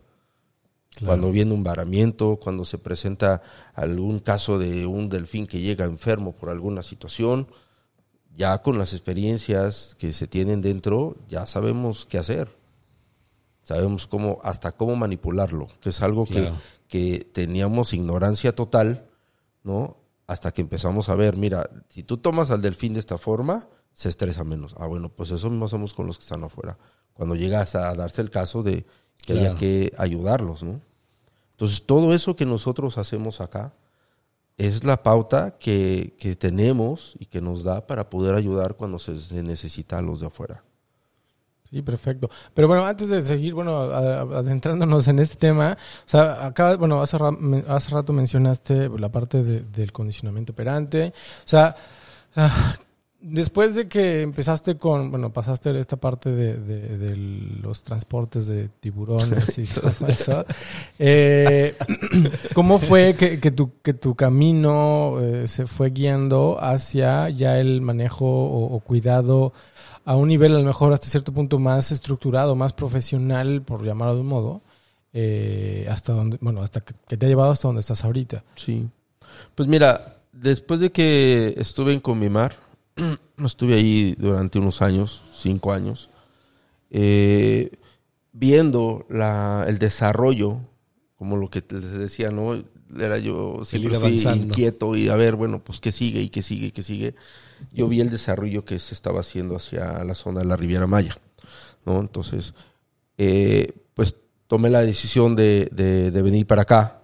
[1.04, 3.40] Cuando viene un varamiento, cuando se presenta
[3.74, 7.48] algún caso de un delfín que llega enfermo por alguna situación,
[8.36, 12.48] ya con las experiencias que se tienen dentro, ya sabemos qué hacer.
[13.62, 16.52] Sabemos cómo, hasta cómo manipularlo, que es algo que,
[16.88, 19.06] que teníamos ignorancia total,
[19.62, 19.96] ¿no?
[20.26, 24.08] Hasta que empezamos a ver, mira, si tú tomas al delfín de esta forma, se
[24.08, 24.74] estresa menos.
[24.78, 26.78] Ah, bueno, pues eso mismo hacemos con los que están afuera.
[27.12, 28.84] Cuando llegas a darse el caso de
[29.24, 30.80] que haya que ayudarlos, ¿no?
[31.52, 33.72] Entonces, todo eso que nosotros hacemos acá,
[34.58, 39.98] es la pauta que, tenemos y que nos da para poder ayudar cuando se, necesita
[39.98, 40.62] a los de afuera.
[41.70, 42.28] Sí, perfecto.
[42.52, 47.16] Pero bueno, antes de seguir, bueno, adentrándonos en este tema, o sea, acá, bueno, hace,
[47.66, 51.14] hace rato mencionaste la parte de- del condicionamiento operante.
[51.46, 51.74] O sea,
[52.36, 52.76] ah,
[53.22, 58.68] después de que empezaste con, bueno, pasaste esta parte de, de- de los transportes de
[58.80, 60.44] tiburones y todo eso,
[60.98, 61.76] eh,
[62.54, 67.80] ¿cómo fue que, que tu, que tu camino eh, se fue guiando hacia ya el
[67.80, 69.52] manejo o, o cuidado
[70.04, 74.16] a un nivel a lo mejor hasta cierto punto más estructurado, más profesional, por llamarlo
[74.16, 74.60] de un modo,
[75.12, 78.42] eh, hasta donde, bueno, hasta que, que te ha llevado hasta donde estás ahorita.
[78.56, 78.88] Sí.
[79.54, 82.52] Pues mira, después de que estuve en Comimar,
[83.44, 86.10] estuve ahí durante unos años, cinco años,
[86.90, 87.70] eh,
[88.32, 90.58] viendo la, el desarrollo,
[91.16, 92.62] como lo que les decía, ¿no?
[92.98, 94.10] Era yo siempre fui
[94.44, 97.14] inquieto y a ver, bueno, pues qué sigue y qué sigue y qué sigue.
[97.72, 101.16] Yo vi el desarrollo que se estaba haciendo hacia la zona de la Riviera Maya,
[101.86, 102.00] ¿no?
[102.00, 102.54] Entonces,
[103.16, 107.02] eh, pues tomé la decisión de, de- de venir para acá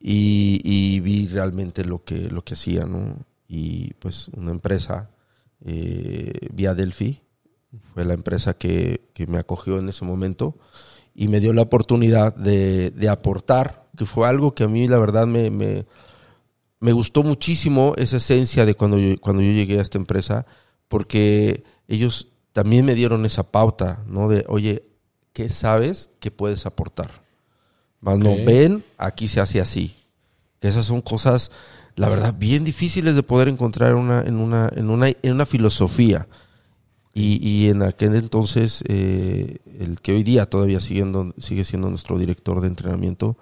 [0.00, 3.16] y, y vi realmente lo que, lo que hacía, ¿no?
[3.52, 5.10] Y pues una empresa,
[5.64, 7.20] eh, Vía Delphi,
[7.92, 10.56] fue la empresa que, que me acogió en ese momento
[11.16, 14.98] y me dio la oportunidad de, de aportar, que fue algo que a mí la
[14.98, 15.84] verdad me, me,
[16.78, 20.46] me gustó muchísimo esa esencia de cuando yo, cuando yo llegué a esta empresa,
[20.86, 24.28] porque ellos también me dieron esa pauta, ¿no?
[24.28, 24.84] De, oye,
[25.32, 27.10] ¿qué sabes que puedes aportar?
[28.00, 29.96] Más no, ven, aquí se hace así.
[30.60, 31.50] Que esas son cosas,
[32.00, 35.44] la verdad, bien difíciles de poder encontrar en una, en una, en una, en una
[35.44, 36.28] filosofía.
[37.12, 42.18] Y, y en aquel entonces, eh, el que hoy día todavía siguiendo, sigue siendo nuestro
[42.18, 43.36] director de entrenamiento,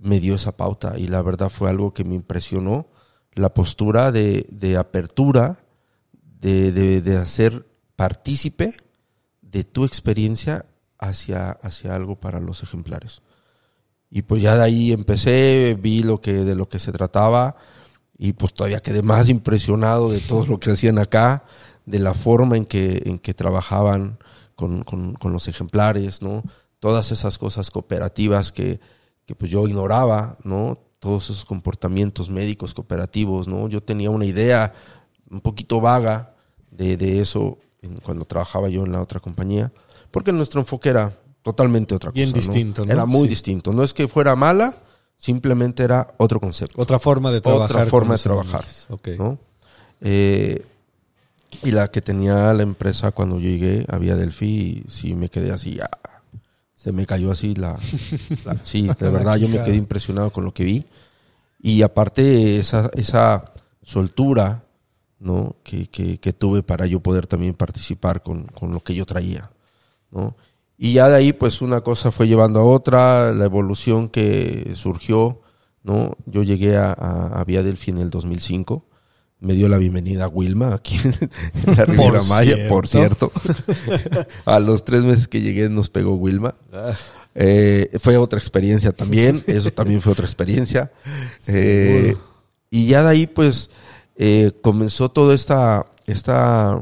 [0.00, 0.98] me dio esa pauta.
[0.98, 2.88] Y la verdad fue algo que me impresionó.
[3.34, 5.60] La postura de, de apertura,
[6.40, 8.74] de, de, de hacer partícipe
[9.40, 10.66] de tu experiencia
[10.98, 13.22] hacia, hacia algo para los ejemplares.
[14.10, 17.54] Y pues ya de ahí empecé, vi lo que, de lo que se trataba
[18.18, 21.44] y pues todavía quedé más impresionado de todo lo que hacían acá,
[21.86, 24.18] de la forma en que, en que trabajaban
[24.54, 26.42] con, con- con los ejemplares, ¿no?
[26.78, 28.78] Todas esas cosas cooperativas que,
[29.26, 30.78] que pues yo ignoraba, ¿no?
[30.98, 33.68] Todos esos comportamientos médicos cooperativos, ¿no?
[33.68, 34.72] Yo tenía una idea
[35.30, 36.34] un poquito vaga
[36.70, 37.58] de, de eso
[38.02, 39.70] cuando trabajaba yo en la otra compañía,
[40.10, 42.36] porque nuestro enfoque era totalmente otra Bien cosa.
[42.46, 42.52] ¿no?
[42.54, 42.92] distinto, ¿no?
[42.92, 43.28] Era muy Sí.
[43.28, 43.72] distinto.
[43.72, 44.78] No es que fuera mala,
[45.16, 46.80] simplemente era otro concepto.
[46.80, 47.76] Otra forma de trabajar.
[47.76, 48.60] Otra forma de trabajar.
[48.60, 48.86] animales.
[48.90, 49.08] Ok.
[49.18, 49.38] ¿no?
[50.00, 50.64] Eh,
[51.62, 55.52] y la que tenía la empresa cuando yo llegué, había Delphi, y sí me quedé
[55.52, 56.20] así, ah,
[56.74, 57.78] se me cayó así la,
[58.44, 60.84] la- sí, de verdad yo me quedé impresionado con lo que vi.
[61.62, 63.44] Y aparte esa, esa
[63.82, 64.64] soltura,
[65.20, 65.56] ¿no?
[65.62, 69.50] Que, que, que tuve para yo poder también participar con, con lo que yo traía,
[70.10, 70.36] ¿no?
[70.76, 75.40] Y ya de ahí, pues una cosa fue llevando a otra, la evolución que surgió,
[75.82, 76.16] ¿no?
[76.26, 78.84] Yo llegué a, a, a Vía Delphi en el 2005,
[79.40, 83.30] me dio la bienvenida a Wilma aquí en la Riviera Maya, por cierto.
[84.46, 86.54] a los tres meses que llegué nos pegó Wilma.
[86.72, 86.92] Ah,
[87.36, 90.92] Eh, fue otra experiencia también, eso también fue otra experiencia.
[91.48, 92.16] Eh,
[92.70, 93.70] y ya de ahí, pues,
[94.16, 96.80] eh, comenzó toda esta, esta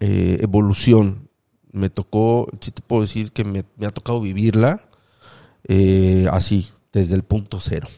[0.00, 1.25] eh, evolución.
[1.72, 4.88] Me tocó, sí te puedo decir que me, ha tocado vivirla
[5.64, 7.88] eh, así, desde el punto cero.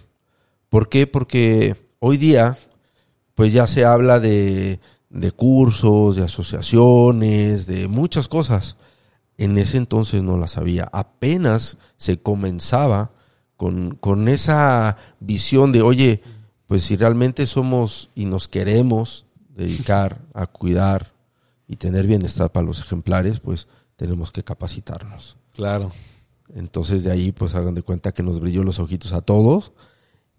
[0.68, 1.06] ¿Por qué?
[1.06, 2.58] Porque hoy día,
[3.34, 8.76] pues ya se habla de, de cursos, de asociaciones, de muchas cosas.
[9.36, 10.88] En ese entonces no las había.
[10.92, 13.12] Apenas se comenzaba
[13.56, 16.22] con, con esa visión de, oye,
[16.66, 21.12] pues si realmente somos y nos queremos dedicar a cuidar
[21.68, 25.36] y tener bienestar para los ejemplares, pues tenemos que capacitarnos.
[25.54, 25.92] claro.
[26.54, 29.72] Entonces de ahí pues hagan de cuenta que nos brilló los ojitos a todos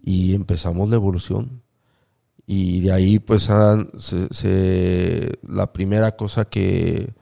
[0.03, 1.61] y empezamos la evolución.
[2.47, 7.13] Y de ahí pues han- se- se- la primera cosa que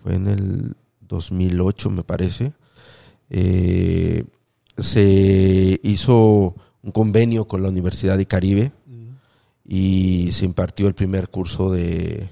[0.00, 2.52] fue en el 2008 me parece,
[3.30, 4.24] eh,
[4.78, 8.70] se hizo un convenio con la Universidad de Caribe
[9.64, 12.28] y se impartió el primer curso de,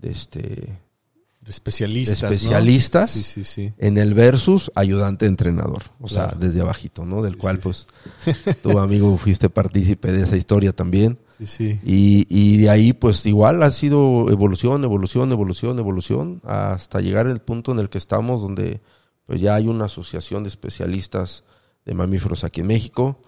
[0.00, 2.20] de este De especialistas.
[2.20, 2.32] De ¿no?
[2.32, 3.10] especialistas.
[3.10, 3.72] Sí, sí, sí.
[3.78, 7.22] en el versus ayudante entrenador, o sea, desde abajito, ¿no?
[7.22, 7.86] Del cual pues
[8.62, 11.18] tu amigo fuiste partícipe de esa historia también.
[11.38, 11.80] Sí, sí.
[11.84, 17.40] Y, y de ahí pues igual ha sido evolución, evolución, evolución, evolución, hasta llegar al
[17.40, 18.80] punto en el que estamos donde
[19.26, 21.44] pues ya hay una asociación de especialistas
[21.84, 23.20] de mamíferos aquí en México.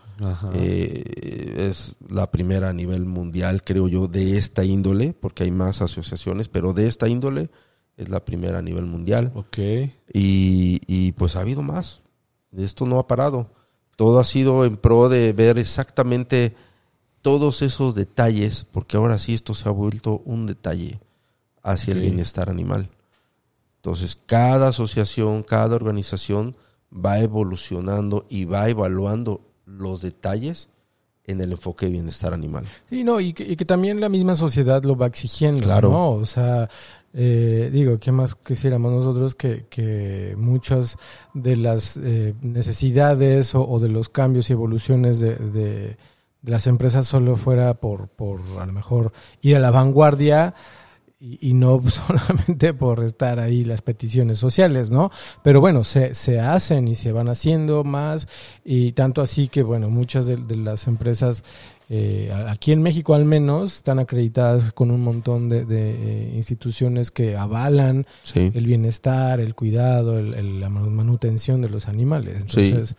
[0.54, 5.82] Eh, es la primera a nivel mundial, creo yo, de esta índole, porque hay más
[5.82, 7.50] asociaciones, pero de esta índole
[7.96, 9.32] es la primera a nivel mundial.
[9.34, 9.58] Ok.
[10.12, 12.02] Y, y, pues ha habido más.
[12.56, 13.50] Esto no ha parado.
[13.96, 16.54] Todo ha sido en pro de ver exactamente
[17.20, 21.00] todos esos detalles, porque ahora sí esto se ha vuelto un detalle
[21.62, 22.90] hacia el bienestar animal.
[23.76, 26.56] Entonces, cada asociación, cada organización
[26.92, 29.40] va evolucionando y va evaluando
[29.78, 30.68] los detalles
[31.24, 32.64] en el enfoque de bienestar animal.
[32.90, 35.90] Sí, no, y que, y que también la misma sociedad lo va exigiendo, Claro.
[35.90, 36.10] ¿no?
[36.10, 36.68] O sea,
[37.14, 40.96] eh, digo, ¿qué más quisiéramos nosotros que, que muchas
[41.34, 45.96] de las eh, necesidades o, o de los cambios y evoluciones de, de-
[46.42, 50.54] de las empresas solo fuera por, por a lo mejor ir a la vanguardia
[51.22, 55.10] y, y no solamente por estar ahí las peticiones sociales, ¿no?
[55.44, 58.26] Pero bueno, se, se hacen y se van haciendo más
[58.64, 61.44] y tanto así que, bueno, muchas de, de las empresas
[61.94, 67.10] eh, aquí en México al menos están acreditadas con un montón de, de, eh, instituciones
[67.10, 68.50] que avalan Sí.
[68.54, 72.36] el bienestar, el cuidado, el- el- la manu- manutención de los animales.
[72.40, 72.96] Entonces,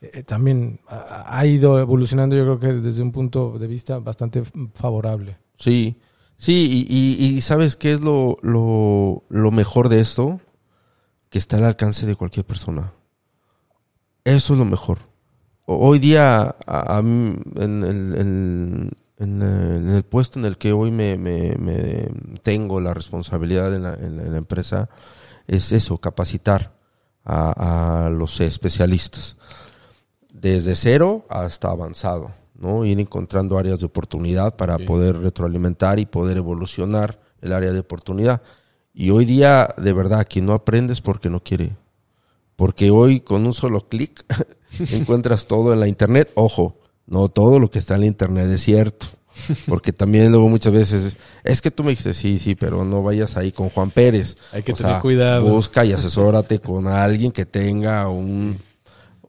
[0.00, 4.42] eh, también ha, ha ido evolucionando yo creo que desde un punto de vista bastante
[4.74, 5.36] favorable.
[5.58, 5.96] Sí,
[6.40, 10.40] sí, y, y- ¿sabes qué es lo, lo, lo mejor de esto?
[11.28, 12.92] Que está al alcance de cualquier persona.
[14.24, 14.98] Eso es lo mejor.
[15.66, 19.42] Hoy día, a- en, el, en- en
[19.90, 22.08] el- puesto en el que hoy me, me- me
[22.42, 24.88] tengo la responsabilidad en la, la- empresa,
[25.46, 26.72] es eso, capacitar
[27.24, 29.36] a los especialistas
[30.32, 32.84] desde cero hasta avanzado, ¿no?
[32.84, 34.84] Ir encontrando áreas de oportunidad para Sí.
[34.84, 38.42] poder retroalimentar y poder evolucionar el área de oportunidad.
[38.94, 41.72] Y hoy día, de verdad, quien no aprende es porque no quiere.
[42.56, 44.24] Porque hoy con un solo clic
[44.92, 46.30] encuentras todo en la internet.
[46.34, 49.06] Ojo, no todo lo que está en la internet es cierto.
[49.66, 53.38] Porque también luego muchas veces es que tú me dijiste sí, sí, pero no vayas
[53.38, 54.36] ahí con Juan Pérez.
[54.52, 55.48] Hay que O tener sea, cuidado.
[55.48, 58.58] Busca y asesórate con alguien que tenga un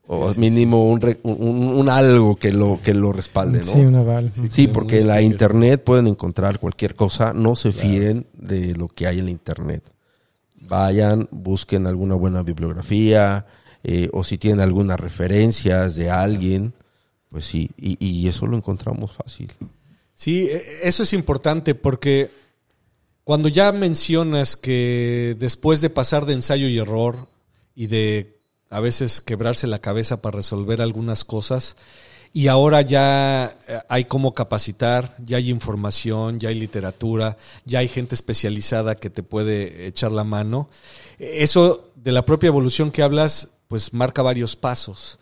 [0.08, 3.72] o mínimo un, re- un, un algo que lo que lo respalde, ¿no?
[3.74, 4.32] Sí, un aval.
[4.52, 4.68] Sí.
[4.68, 7.34] Porque en la internet pueden encontrar cualquier cosa.
[7.34, 9.84] No se fíen de lo que hay en la internet.
[10.60, 13.46] Vayan, busquen alguna buena bibliografía
[13.84, 16.74] eh, o si tienen algunas referencias de alguien,
[17.30, 19.52] pues sí, y, y eso lo encontramos fácil.
[20.14, 22.30] Sí, e- eso es importante porque
[23.24, 27.28] cuando ya mencionas que después de pasar de ensayo y error
[27.76, 28.38] y de
[28.72, 31.76] a veces quebrarse la cabeza para resolver algunas cosas,
[32.34, 37.90] y ahora ya eh, hay cómo capacitar, ya hay información, ya hay literatura, ya hay
[37.90, 40.70] gente especializada que te puede echar la mano.
[41.20, 45.20] Eso de la propia evolución que hablas, pues marca varios pasos.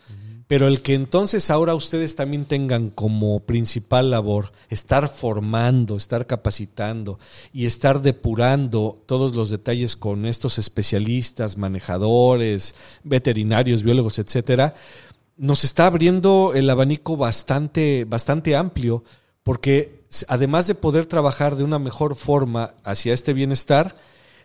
[0.50, 7.20] Pero el que entonces ahora ustedes también tengan como principal labor estar formando, estar capacitando
[7.52, 14.74] y estar depurando todos los detalles con estos especialistas, manejadores, veterinarios, biólogos, etcétera,
[15.36, 19.04] nos está abriendo el abanico bastante, bastante amplio,
[19.44, 23.94] porque además de poder trabajar de una mejor forma hacia este bienestar,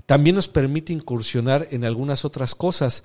[0.05, 3.03] también nos permite incursionar en algunas otras cosas.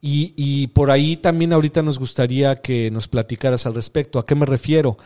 [0.00, 4.18] Y, por ahí también ahorita nos gustaría que nos platicaras al respecto.
[4.18, 4.98] ¿A qué me refiero?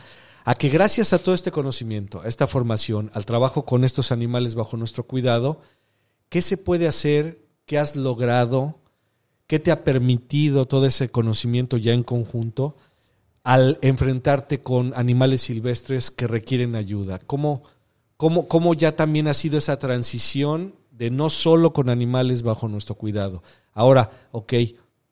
[0.43, 4.55] A que gracias a todo este conocimiento, a esta formación, al trabajo con estos animales
[4.55, 5.61] bajo nuestro cuidado,
[6.29, 7.45] ¿qué se puede hacer?
[7.65, 8.79] ¿Qué has logrado?
[9.47, 12.75] ¿Qué te ha permitido todo ese conocimiento ya en conjunto
[13.43, 17.19] al enfrentarte con animales silvestres que requieren ayuda?
[17.19, 17.63] ¿Cómo,
[18.17, 22.95] cómo, cómo ya también ha sido esa transición de no solo con animales bajo nuestro
[22.95, 23.41] cuidado?
[23.73, 24.53] Ahora, ok,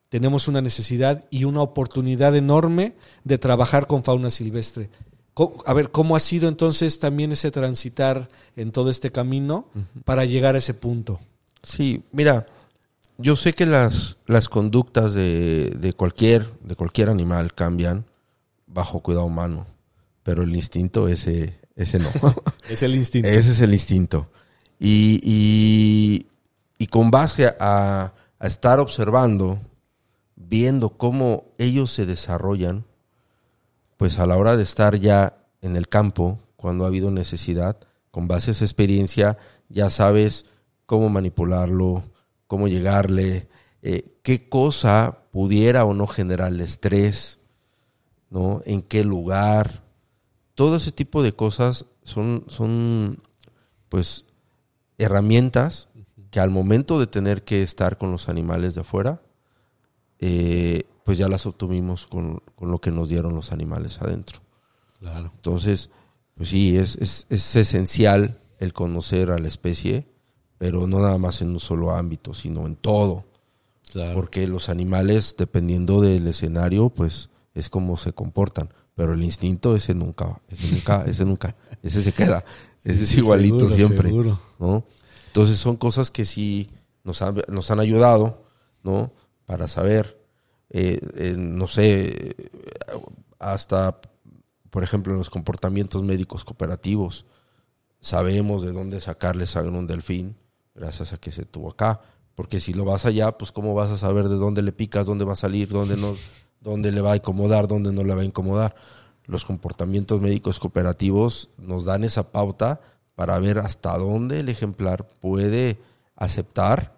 [0.09, 4.89] tenemos una necesidad y una oportunidad enorme de trabajar con fauna silvestre.
[5.65, 9.69] A ver, ¿cómo ha sido entonces también ese transitar en todo este camino
[10.03, 11.19] para llegar a ese punto?
[11.63, 12.45] Sí, mira,
[13.17, 18.05] yo sé que las, las conductas de, de cualquier, de cualquier animal cambian
[18.67, 19.65] bajo cuidado humano,
[20.23, 22.09] pero el instinto ese, ese no.
[22.69, 23.29] Es el instinto.
[23.29, 24.29] ese es el instinto.
[24.79, 26.27] Y, y,
[26.77, 29.59] y con base a, a estar observando,
[30.35, 32.85] viendo cómo ellos se desarrollan,
[33.97, 37.77] pues a la hora de estar ya en el campo, cuando ha habido necesidad,
[38.11, 40.45] con base a esa experiencia, ya sabes
[40.85, 42.03] cómo manipularlo,
[42.47, 43.49] cómo llegarle,
[43.81, 47.39] eh, qué cosa pudiera o no generarle estrés,
[48.29, 48.61] ¿no?
[48.65, 49.83] En qué lugar.
[50.55, 53.21] Todo ese tipo de cosas son, son
[53.89, 54.25] pues,
[54.97, 55.88] herramientas
[56.31, 59.21] que al momento de tener que estar con los animales de afuera,
[60.19, 64.39] eh, pues ya las obtuvimos con, con lo que nos dieron los animales adentro.
[64.99, 65.31] Claro.
[65.35, 65.89] Entonces,
[66.35, 70.07] pues sí, es, es, es esencial el conocer a la especie
[70.59, 73.23] pero no nada más en un solo ámbito, sino en todo.
[73.91, 74.13] Claro.
[74.13, 78.69] Porque los animales, dependiendo del escenario, pues es como se comportan.
[78.93, 82.43] Pero el instinto, ese nunca, ese nunca, ese nunca, ese se queda.
[82.81, 84.07] Ese es igualito seguro, siempre.
[84.07, 84.39] seguro.
[84.57, 84.85] ¿no?
[85.39, 86.69] Entonces son cosas que sí
[87.05, 88.43] nos han, nos han ayudado,
[88.83, 89.13] ¿no?
[89.45, 90.19] Para saber,
[90.69, 92.35] eh, eh, no sé,
[93.39, 94.01] hasta,
[94.69, 97.25] por ejemplo, en los comportamientos médicos cooperativos,
[98.01, 100.35] sabemos de dónde sacarle sangre a un delfín,
[100.75, 102.01] gracias a que se tuvo acá.
[102.35, 105.23] Porque si lo vas allá, pues cómo vas a saber de dónde le picas, dónde
[105.23, 106.17] va a salir, dónde no,
[106.59, 108.75] dónde le va a incomodar, dónde no le va a incomodar.
[109.23, 112.81] Los comportamientos médicos cooperativos nos dan esa pauta
[113.19, 115.77] para ver hasta dónde el ejemplar puede
[116.15, 116.95] aceptar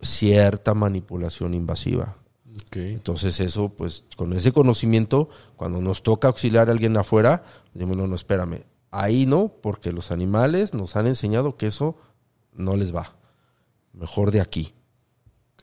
[0.00, 2.16] cierta manipulación invasiva.
[2.72, 7.42] Entonces eso, pues con ese conocimiento, cuando nos toca auxiliar a alguien afuera,
[7.74, 8.62] decimos, no, no, espérame,
[8.92, 11.96] ahí no, porque los animales nos han enseñado que eso
[12.52, 13.16] no les va.
[13.94, 14.74] Mejor de aquí.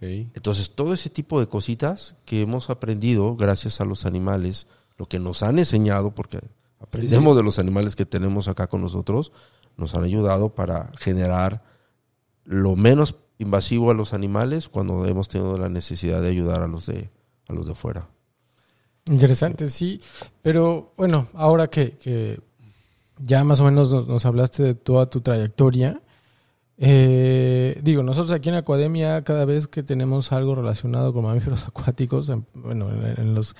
[0.01, 4.67] Entonces, todo ese tipo de cositas que hemos aprendido gracias a los animales,
[4.97, 6.41] lo que nos han enseñado, porque
[6.81, 9.31] aprendemos de los animales que tenemos acá con nosotros,
[9.79, 11.63] nos han ayudado para generar
[12.43, 16.85] lo menos invasivo a los animales cuando hemos tenido la necesidad de ayudar a los
[16.85, 17.09] de,
[17.47, 18.09] a los de fuera.
[19.09, 20.01] Interesante, sí.
[20.41, 22.39] Pero bueno, ahora que, que
[23.17, 26.01] ya más o menos nos, nos hablaste de toda tu trayectoria,
[26.81, 32.29] eh, digo, nosotros aquí en Academia, cada vez que tenemos algo relacionado con mamíferos acuáticos,
[32.29, 33.55] en, bueno, en, en los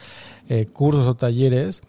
[0.48, 1.82] eh, cursos o talleres,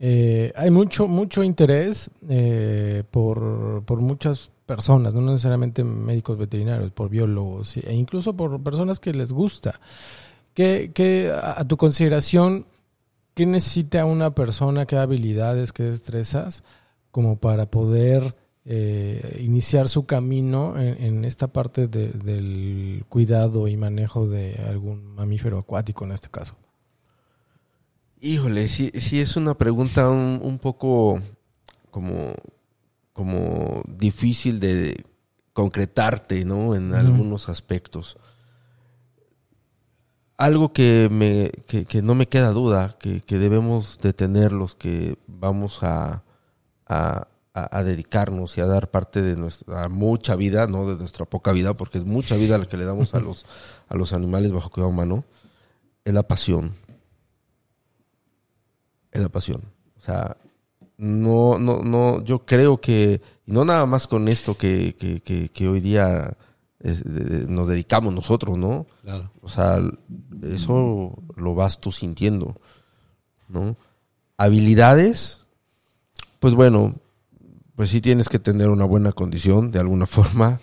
[0.00, 7.08] eh, hay mucho, mucho interés eh, por, por muchas personas, no necesariamente médicos veterinarios, por
[7.08, 9.80] biólogos e incluso por personas que les gusta.
[10.54, 12.66] ¿Qué, qué, a, tu consideración,
[13.34, 16.64] qué necesita una persona, qué habilidades, qué destrezas
[17.10, 24.28] como para poder eh, iniciar su camino en, esta parte de- del cuidado y manejo
[24.28, 26.54] de algún mamífero acuático en este caso?
[28.20, 31.20] Híjole, sí, sí es una pregunta un, un poco
[31.90, 32.34] como,
[33.12, 35.04] como difícil de
[35.52, 36.74] concretarte, ¿no?
[36.74, 38.16] En algunos aspectos.
[40.36, 44.74] Algo que, me, que, que no me queda duda, que, que debemos de tener los
[44.76, 46.22] que vamos a,
[46.86, 51.24] a, a- a dedicarnos y a dar parte de nuestra mucha vida, no de nuestra
[51.24, 53.46] poca vida, porque es mucha vida la que le damos a los,
[53.88, 55.24] a los animales bajo cuidado humano,
[56.04, 56.74] es la pasión
[59.22, 59.62] la pasión.
[59.96, 60.36] O sea,
[60.96, 65.48] no, no, no, yo creo que, y no nada más con esto que, que, que,
[65.50, 66.36] que hoy día
[66.80, 68.86] es- de- de- nos dedicamos nosotros, ¿no?
[69.02, 69.30] Claro.
[69.42, 69.78] O sea,
[70.42, 72.60] eso lo vas tú sintiendo,
[73.48, 73.76] ¿no?
[74.36, 75.40] Habilidades,
[76.38, 76.94] pues bueno,
[77.74, 80.60] pues sí tienes que tener una buena condición de alguna forma,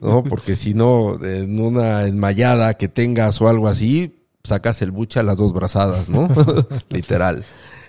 [0.00, 0.22] ¿no?
[0.24, 5.22] Porque si no, en una enmayada que tengas o algo así, sacas el buche a
[5.22, 6.28] las dos brazadas, ¿no?
[6.90, 7.44] Literal.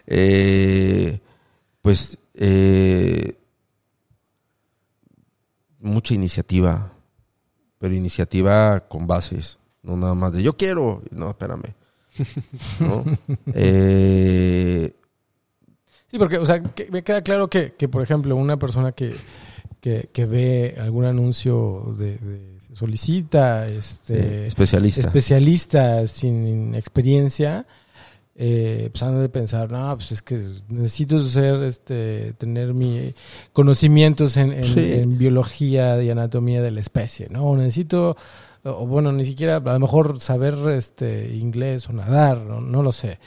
[0.07, 1.19] Eh,
[1.81, 3.37] pues eh,
[5.79, 6.91] mucha iniciativa,
[7.77, 11.73] pero iniciativa con bases, no nada más de yo quiero, no, espérame.
[12.79, 13.03] ¿no?
[13.53, 14.93] Eh,
[16.09, 19.13] Sí, porque, o sea, que- me queda claro que, que, por ejemplo, una persona que,
[19.81, 25.01] que, que ve algún anuncio de, de- se solicita este especialista.
[25.01, 27.67] especialista sin experiencia,
[28.39, 33.13] eh, pues han de pensar, no, pues es que necesito ser, este, tener mi
[33.51, 34.93] conocimientos en, en- Sí.
[34.93, 37.45] en biología y anatomía de la especie, ¿no?
[37.45, 38.15] O necesito,
[38.63, 42.91] o bueno, ni siquiera a lo mejor saber este inglés o nadar, no, no lo
[42.91, 43.19] sé.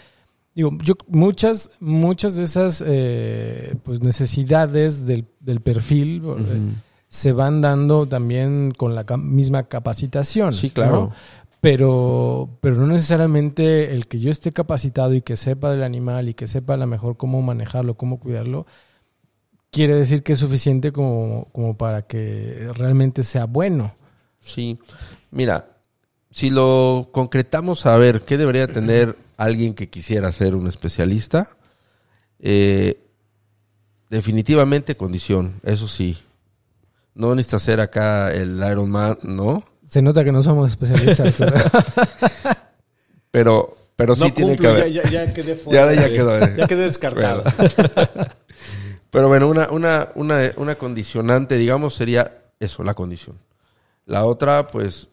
[0.54, 6.61] Digo, yo muchas, muchas de esas eh, pues necesidades del, del perfil eh,
[7.08, 10.52] se van dando también con la misma capacitación.
[10.54, 10.92] Sí, claro.
[10.92, 11.12] ¿no?
[11.61, 16.34] Pero, pero no necesariamente el que yo esté capacitado y que sepa del animal y
[16.34, 18.66] que sepa a lo mejor cómo manejarlo, cómo cuidarlo,
[19.70, 23.94] quiere decir que es suficiente como, como para que realmente sea bueno.
[24.38, 24.78] Sí,
[25.30, 25.76] mira,
[26.30, 31.48] si lo concretamos a ver qué debería tener alguien que quisiera ser un especialista,
[32.38, 33.00] eh,
[34.08, 36.18] definitivamente condición, eso sí.
[37.14, 39.64] No necesita ser acá el Iron Man, ¿no?
[39.91, 41.34] Se nota que no somos especialistas.
[43.32, 44.93] Pero, pero sí no tiene que cumplo, haber.
[44.93, 45.93] ya, ya, ya quedé fuera.
[45.95, 46.55] Ya- ya quedó, eh.
[46.59, 47.45] ya quedé descartado.
[49.11, 53.36] Pero bueno, una, una, una, una condicionante, digamos, sería eso, la condición.
[54.07, 55.09] La otra, pues,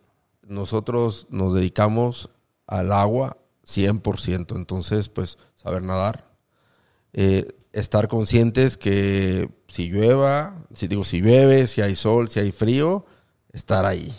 [0.48, 2.30] nosotros nos dedicamos
[2.68, 4.56] al agua 100%.
[4.56, 6.26] Entonces, pues, saber nadar.
[7.14, 12.52] Eh, estar conscientes que si llueva, si digo, si llueve, si hay sol, si hay
[12.52, 13.06] frío,
[13.54, 14.12] estar ahí.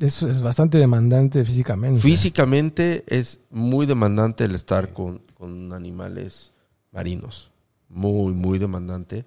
[0.00, 2.00] Eso es bastante demandante físicamente.
[2.00, 6.52] Físicamente es muy demandante el estar con, con animales
[6.92, 7.50] marinos.
[7.88, 9.24] Muy, muy demandante.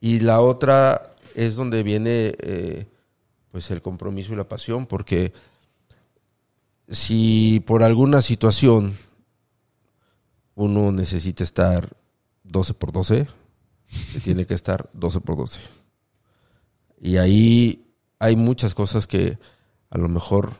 [0.00, 2.86] Y la otra es donde viene eh,
[3.50, 5.32] pues el compromiso y la pasión, porque
[6.88, 8.96] si por alguna situación
[10.54, 11.96] uno necesita estar
[12.44, 13.26] 12 por 12,
[14.12, 15.60] se tiene que estar 12 por 12.
[17.00, 17.86] Y ahí
[18.18, 19.38] hay muchas cosas que
[19.90, 20.52] a lo mejor,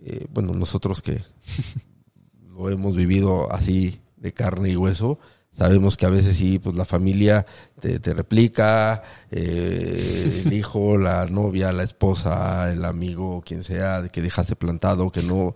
[0.00, 1.22] eh, bueno, nosotros que
[2.48, 5.18] lo hemos vivido así de carne y hueso,
[5.52, 7.46] sabemos que a veces sí, pues la familia
[7.80, 14.22] te, te replica, eh, el hijo, la novia, la esposa, el amigo, quien sea, que
[14.22, 15.52] dejaste plantado, que no,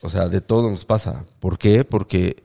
[0.00, 1.24] o sea, de todo nos pasa.
[1.38, 1.84] ¿Por qué?
[1.84, 2.42] Porque,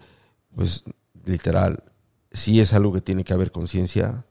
[0.55, 0.83] pues,
[1.25, 1.83] literal,
[2.31, 4.25] sí es algo que tiene que haber conciencia,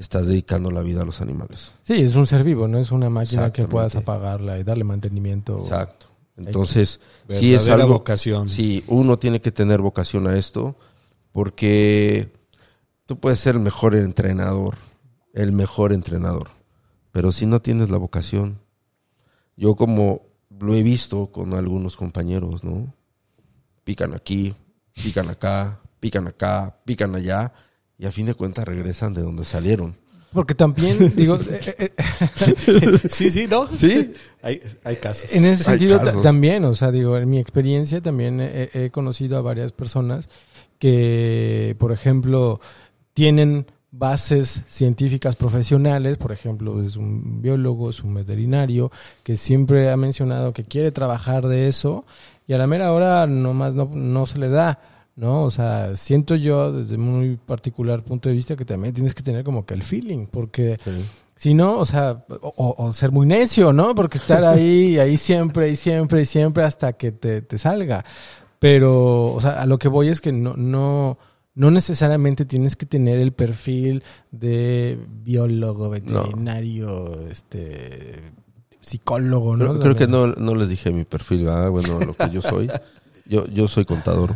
[0.00, 1.74] estás dedicando la vida a los animales.
[1.82, 5.58] Sí, es un ser vivo, no es una máquina que puedas apagarla y darle mantenimiento.
[5.58, 6.06] Exacto.
[6.38, 7.88] Entonces, sí es algo.
[7.88, 8.48] vocación.
[8.48, 10.74] Sí, uno tiene que tener vocación a esto,
[11.32, 12.32] porque
[13.04, 14.76] tú puedes ser el mejor entrenador,
[15.34, 16.48] el mejor entrenador,
[17.12, 18.58] pero si no tienes la vocación,
[19.54, 20.22] yo como
[20.58, 22.94] lo he visto con algunos compañeros, ¿no?
[23.84, 24.54] Pican aquí,
[24.94, 27.52] pican acá, pican acá, pican allá,
[28.00, 29.94] y a fin de cuentas regresan de donde salieron.
[30.32, 33.66] Porque también, digo, eh, eh, Sí, sí, ¿no?
[33.66, 34.12] Sí.
[34.42, 35.32] Hay, hay casos.
[35.34, 39.42] En ese sentido también, o sea, digo, en mi experiencia también he, he conocido a
[39.42, 40.28] varias personas
[40.78, 42.60] que, por ejemplo,
[43.12, 48.90] tienen bases científicas profesionales, por ejemplo, es un biólogo, es un veterinario,
[49.22, 52.04] que siempre ha mencionado que quiere trabajar de eso
[52.46, 54.78] y a la mera hora nomás no, no se le da,
[55.16, 55.44] ¿no?
[55.44, 59.44] O sea, siento yo desde muy particular punto de vista que también tienes que tener
[59.44, 60.78] como que el feeling, porque
[61.36, 63.94] si no, o sea, o, o ser muy necio, ¿no?
[63.94, 68.04] Porque estar ahí, ahí siempre, y siempre, y siempre hasta que te, te salga.
[68.58, 71.16] Pero, o sea, a lo que voy es que no, no,
[71.54, 78.32] no necesariamente tienes que tener el perfil de biólogo, veterinario, este
[78.82, 79.78] psicólogo, ¿no?
[79.78, 81.70] Creo, creo que no, no les dije mi perfil, ¿verdad?
[81.70, 82.70] Bueno, lo que yo soy.
[83.26, 84.34] Yo, yo soy contador.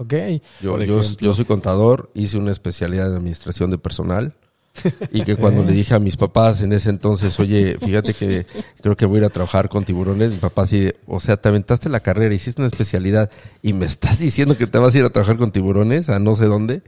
[0.00, 0.14] Ok.
[0.62, 4.34] Yo, yo, soy contador, hice una especialidad en administración de personal.
[5.12, 8.46] Y que cuando le dije a mis papás en ese entonces, oye, fíjate que
[8.80, 11.48] creo que voy a ir a trabajar con tiburones, mi papá así, o sea, te
[11.48, 13.30] aventaste la carrera, hiciste una especialidad
[13.62, 16.36] y me estás diciendo que te vas a ir a trabajar con tiburones a no
[16.36, 16.82] sé dónde.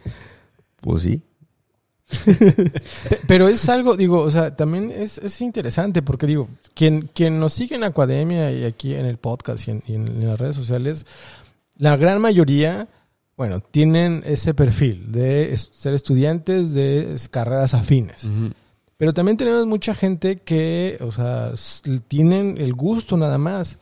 [0.81, 1.23] Pues sí.
[2.25, 7.41] Pe- Pero es algo, digo, o sea, también es, es interesante porque digo, quien, quien
[7.41, 10.55] nos sigue en Academia y aquí en el podcast y en, y en las redes
[10.57, 11.05] sociales,
[11.79, 12.89] la gran mayoría,
[13.37, 18.29] bueno, tienen ese perfil de ser estudiantes de carreras afines.
[18.97, 21.53] Pero también tenemos mucha gente que, o sea,
[22.09, 23.79] tienen el gusto nada más,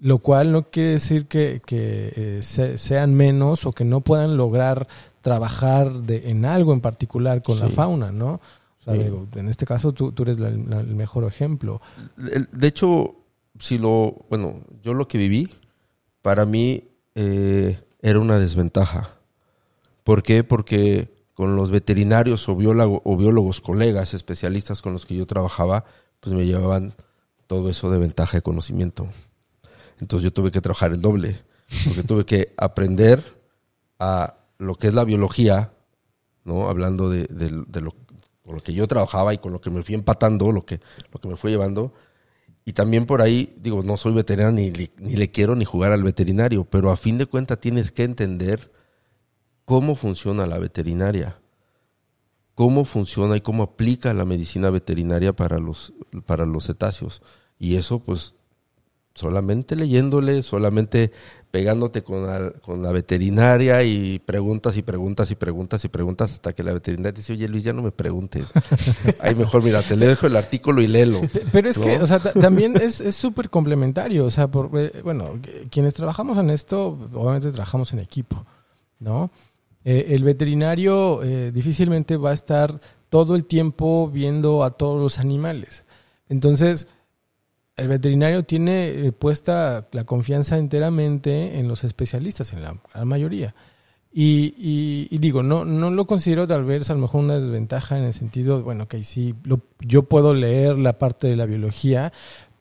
[0.00, 4.36] lo cual no quiere decir que, que, eh, se- sean menos o que no puedan
[4.36, 4.88] lograr
[5.20, 8.34] trabajar de, en algo en particular con la fauna, ¿no?
[8.80, 9.00] O sea, Sí.
[9.04, 11.80] digo, en este caso tú, tú eres la- la- el mejor ejemplo.
[12.16, 13.16] De hecho,
[13.58, 15.48] si lo, bueno, yo lo que viví,
[16.22, 16.84] para mí
[17.16, 19.10] eh, era una desventaja.
[20.04, 20.44] ¿Por qué?
[20.44, 25.84] Porque con los veterinarios o, biólogo- o biólogos, colegas, especialistas con los que yo trabajaba,
[26.20, 26.94] pues me llevaban
[27.46, 29.08] todo eso de ventaja de conocimiento.
[30.00, 31.42] Entonces yo tuve que trabajar el doble,
[31.86, 33.22] porque tuve que aprender
[33.98, 35.72] a lo que es la biología,
[36.44, 36.68] ¿no?
[36.68, 37.94] Hablando de lo,
[38.44, 40.80] con lo que yo trabajaba y con lo que me fui empatando, lo que,
[41.12, 41.92] lo que me fue llevando.
[42.68, 45.92] Y también por ahí, digo, no soy veterinario ni, le- ni le quiero ni jugar
[45.92, 48.70] al veterinario, pero a fin de cuentas tienes que entender
[49.64, 51.38] cómo funciona la veterinaria,
[52.54, 55.94] cómo funciona y cómo aplica la medicina veterinaria para los,
[56.26, 57.22] para los cetáceos.
[57.58, 58.34] Y eso, pues,
[59.18, 61.12] solamente leyéndole, solamente
[61.50, 66.52] pegándote con la, con la veterinaria y preguntas y preguntas y preguntas y preguntas hasta
[66.52, 68.52] que la veterinaria te dice, oye Luis, ya no me preguntes.
[69.20, 71.20] Ahí mejor, mira, te le dejo el artículo y léelo.
[71.22, 74.26] Pe- Pero es que, o sea, ta- también es es súper complementario.
[74.26, 75.38] O sea, por, eh, bueno,
[75.70, 78.44] quienes trabajamos en esto, obviamente trabajamos en equipo,
[79.00, 79.30] ¿no?
[79.84, 85.18] Eh, el veterinario eh, difícilmente va a estar todo el tiempo viendo a todos los
[85.18, 85.84] animales.
[86.28, 86.88] Entonces,
[87.78, 93.54] el veterinario tiene eh, puesta la confianza enteramente en los especialistas, en la mayoría.
[94.12, 97.98] Y, y- y digo, no, no lo considero tal vez a lo mejor una desventaja
[97.98, 102.12] en el sentido, bueno, que sí, lo- yo puedo leer la parte de la biología,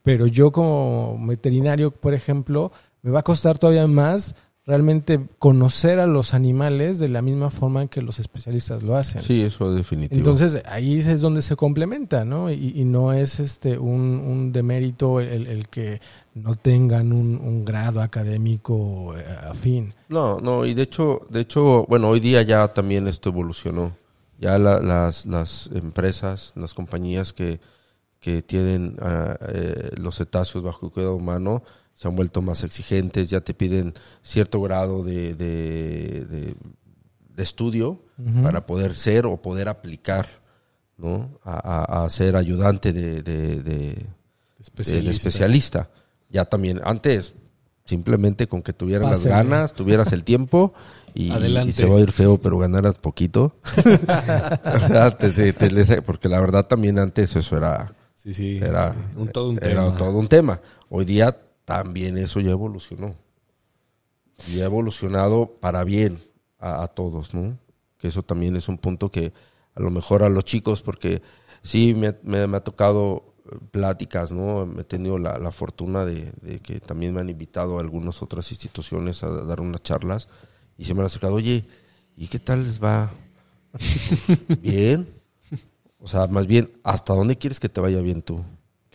[0.03, 4.36] pero yo como veterinario, por ejemplo, me va a costar todavía más
[4.68, 9.22] realmente conocer a los animales de la misma forma en que los especialistas lo hacen.
[9.22, 10.18] Sí, eso es definitivo.
[10.20, 12.51] Entonces ahí es donde se complementa, ¿no?
[12.51, 16.01] Y, y no es este un, un demérito el, el que
[16.36, 19.93] no tengan un, un grado académico eh, afín.
[20.09, 23.93] No, no, y de hecho, de hecho, bueno, hoy día ya también esto evolucionó.
[24.39, 27.59] Ya la- las, las empresas, las compañías que,
[28.20, 28.97] que tienen
[29.47, 31.63] eh, los cetáceos bajo cuidado humano
[31.97, 33.91] se han vuelto más exigentes, ya te piden
[34.21, 36.55] cierto grado de, de, de-
[37.35, 37.99] de estudio
[38.43, 40.27] para poder ser o poder aplicar,
[40.95, 41.39] ¿no?
[41.43, 41.55] A,
[42.01, 43.21] a- a ser ayudante de,
[45.09, 45.89] especialista.
[46.29, 47.33] Ya también, antes,
[47.85, 49.29] simplemente con que tuvieran Pásele.
[49.35, 50.73] las ganas, tuvieras el tiempo
[51.15, 53.55] y, y se va a ir feo, pero ganaras poquito.
[55.19, 58.57] Te- te- te porque la verdad también antes eso era, Sí, sí.
[58.61, 59.97] era, un, todo un era tema.
[59.97, 60.59] todo un tema.
[60.89, 61.35] Hoy día
[61.68, 63.15] también eso ya evolucionó.
[64.47, 66.22] Y ha evolucionado para bien
[66.59, 67.57] a, todos, ¿no?
[67.97, 69.34] Que eso también es un punto que
[69.76, 71.22] a lo mejor a los chicos, porque
[71.63, 74.80] sí me, me- ha tocado eh, pláticas, ¿no?
[74.80, 78.51] He tenido la, la fortuna de, de que también me han invitado a algunas otras
[78.51, 80.30] instituciones a dar unas charlas
[80.78, 81.65] y se me han acercado, oye,
[82.15, 83.11] ¿y qué tal les va?
[84.61, 85.07] bien.
[85.99, 88.43] O sea, más bien, ¿hasta dónde quieres que te vaya bien tú?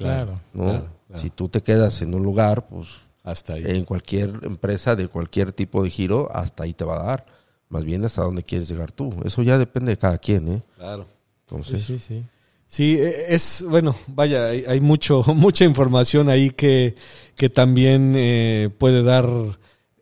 [0.03, 0.41] Claro.
[0.53, 0.65] ¿no?
[0.65, 1.23] Claro, claro.
[1.23, 2.89] Si tú te quedas en un lugar, pues
[3.23, 3.65] Hasta ahí.
[3.67, 7.27] en cualquier empresa de cualquier tipo de giro, hasta ahí te va a dar.
[7.69, 9.15] Más bien hasta dónde quieres llegar tú.
[9.25, 10.63] Eso ya depende de cada quien, ¿eh?
[10.77, 11.05] claro.
[11.05, 12.25] Sí, Entonces, sí, sí.
[12.67, 16.95] Sí, e- es, bueno, vaya, hay, hay mucho, mucha información ahí que,
[17.37, 19.27] que también eh, puede dar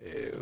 [0.00, 0.34] eh,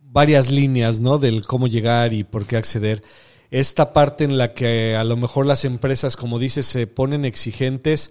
[0.00, 1.18] varias líneas, ¿no?
[1.18, 3.02] Del cómo llegar y por qué acceder.
[3.50, 8.10] Esta parte en la que a lo mejor las empresas, como dices, se ponen exigentes,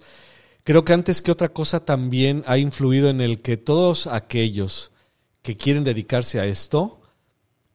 [0.64, 4.92] creo que antes que otra cosa también ha influido en el que todos aquellos
[5.42, 7.00] que quieren dedicarse a esto,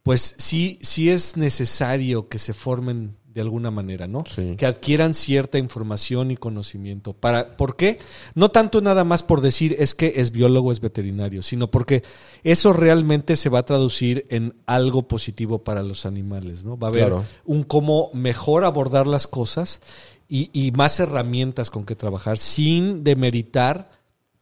[0.03, 4.23] pues sí, sí es necesario que se formen de alguna manera, ¿no?
[4.25, 4.55] Sí.
[4.57, 7.13] Que adquieran cierta información y conocimiento.
[7.13, 7.99] Para, ¿Por qué?
[8.33, 12.01] No tanto nada más por decir es que es biólogo, es veterinario, sino porque
[12.43, 16.79] eso realmente se va a traducir en algo positivo para los animales, ¿no?
[16.79, 17.25] Va a haber Claro.
[17.45, 19.81] un cómo mejor abordar las cosas
[20.29, 23.89] y, y más herramientas con que trabajar sin demeritar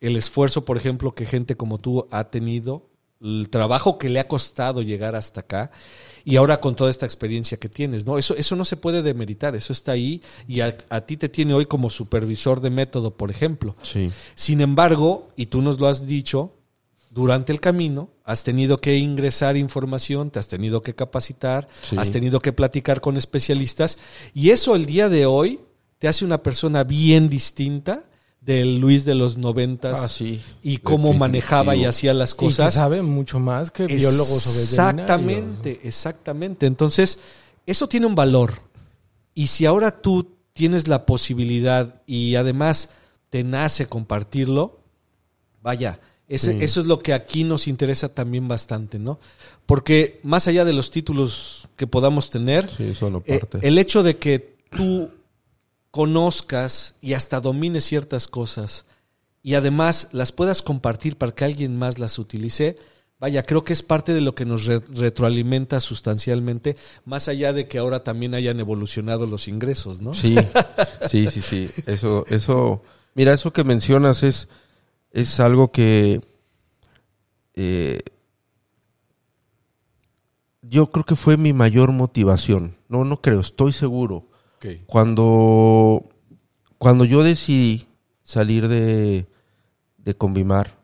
[0.01, 2.89] el esfuerzo, por ejemplo, que gente como tú ha tenido,
[3.21, 5.71] el trabajo que le ha costado llegar hasta acá
[6.25, 8.17] y ahora con toda esta experiencia que tienes, ¿no?
[8.17, 11.53] Eso, eso no se puede demeritar, eso está ahí y a, a ti te tiene
[11.53, 13.75] hoy como supervisor de método, por ejemplo.
[13.81, 14.11] sí.
[14.35, 16.53] Sin embargo, y tú nos lo has dicho,
[17.09, 21.95] durante el camino has tenido que ingresar información, te has tenido que capacitar, Sí.
[21.97, 23.97] has tenido que platicar con especialistas
[24.33, 25.61] y eso el día de hoy
[26.05, 28.03] te hace una persona bien distinta
[28.39, 30.39] del Luis de los noventas Ah, sí.
[30.61, 31.19] y cómo Definitivo.
[31.19, 32.75] manejaba y hacía las Y que cosas.
[32.75, 34.69] sabe mucho más que biólogos veterinarios.
[34.69, 36.67] Exactamente, exactamente.
[36.67, 37.17] Entonces,
[37.65, 38.53] eso tiene un valor.
[39.33, 42.91] Y si ahora tú tienes la posibilidad y además
[43.31, 44.77] te nace compartirlo,
[45.63, 46.59] vaya, ese- Sí.
[46.61, 49.19] eso es lo que aquí nos interesa también bastante, ¿no?
[49.65, 52.93] Porque más allá de los títulos que podamos tener, Sí,
[53.25, 55.09] eh, el hecho de que tú
[55.95, 58.83] conozcas y hasta domines ciertas cosas
[59.41, 62.75] y además las puedas compartir para que alguien más las utilice,
[63.17, 66.75] vaya, creo que es parte de lo que nos re- retroalimenta sustancialmente,
[67.05, 70.13] más allá de que ahora también hayan evolucionado los ingresos, ¿no?
[70.13, 70.35] Sí,
[71.07, 71.69] sí, sí, sí.
[71.85, 72.81] Eso, eso,
[73.13, 74.49] mira, eso que mencionas es,
[75.11, 76.19] es algo que
[77.53, 78.01] eh,
[80.61, 82.75] yo creo que fue mi mayor motivación.
[82.89, 84.27] No, no creo, estoy seguro.
[84.87, 86.09] Cuando,
[86.77, 87.87] cuando yo decidí
[88.21, 89.27] salir de,
[89.97, 90.79] de Convimar,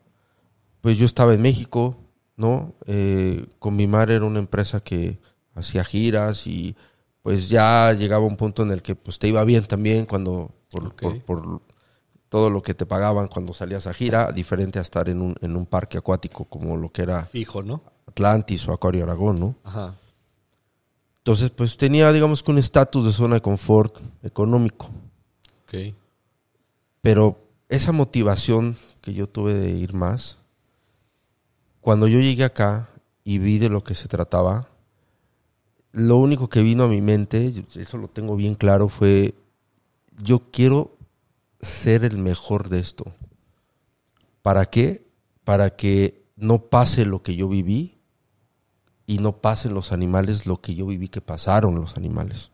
[0.80, 1.96] pues yo estaba en México,
[2.36, 2.74] ¿no?
[2.86, 5.18] Eh, Convimar era una empresa que
[5.54, 6.76] hacía giras y
[7.22, 10.94] pues ya llegaba un punto en el que pues te iba bien también cuando por,
[10.94, 11.62] por, por
[12.28, 15.54] todo lo que te pagaban cuando salías a gira, diferente a estar en un, en
[15.54, 17.82] un parque acuático como lo que era Fijo, ¿no?
[18.06, 19.56] Atlantis o Acuario Aragón, ¿no?
[19.64, 19.94] Ajá.
[21.22, 24.90] Entonces, pues tenía, digamos que un estatus de zona de confort económico.
[25.62, 25.94] Ok.
[27.00, 30.38] Pero esa motivación que yo tuve de ir más,
[31.80, 32.88] cuando yo llegué acá
[33.22, 34.68] y vi de lo que se trataba,
[35.92, 39.36] lo único que vino a mi mente, eso lo tengo bien claro, fue,
[40.20, 40.96] yo quiero
[41.60, 43.14] ser el mejor de esto.
[44.42, 45.06] ¿Para qué?
[45.44, 48.01] Para que no pase lo que yo viví
[49.06, 52.50] y no pasen los animales lo que yo viví que pasaron los animales.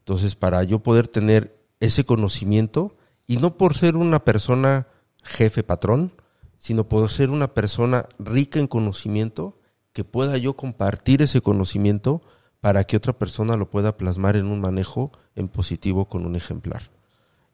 [0.00, 4.88] Entonces, para yo poder tener ese conocimiento, y no por ser una persona
[5.22, 6.12] jefe patrón,
[6.56, 9.58] sino por ser una persona rica en conocimiento
[9.92, 12.22] que pueda yo compartir ese conocimiento
[12.60, 16.90] para que otra persona lo pueda plasmar en un manejo en positivo con un ejemplar.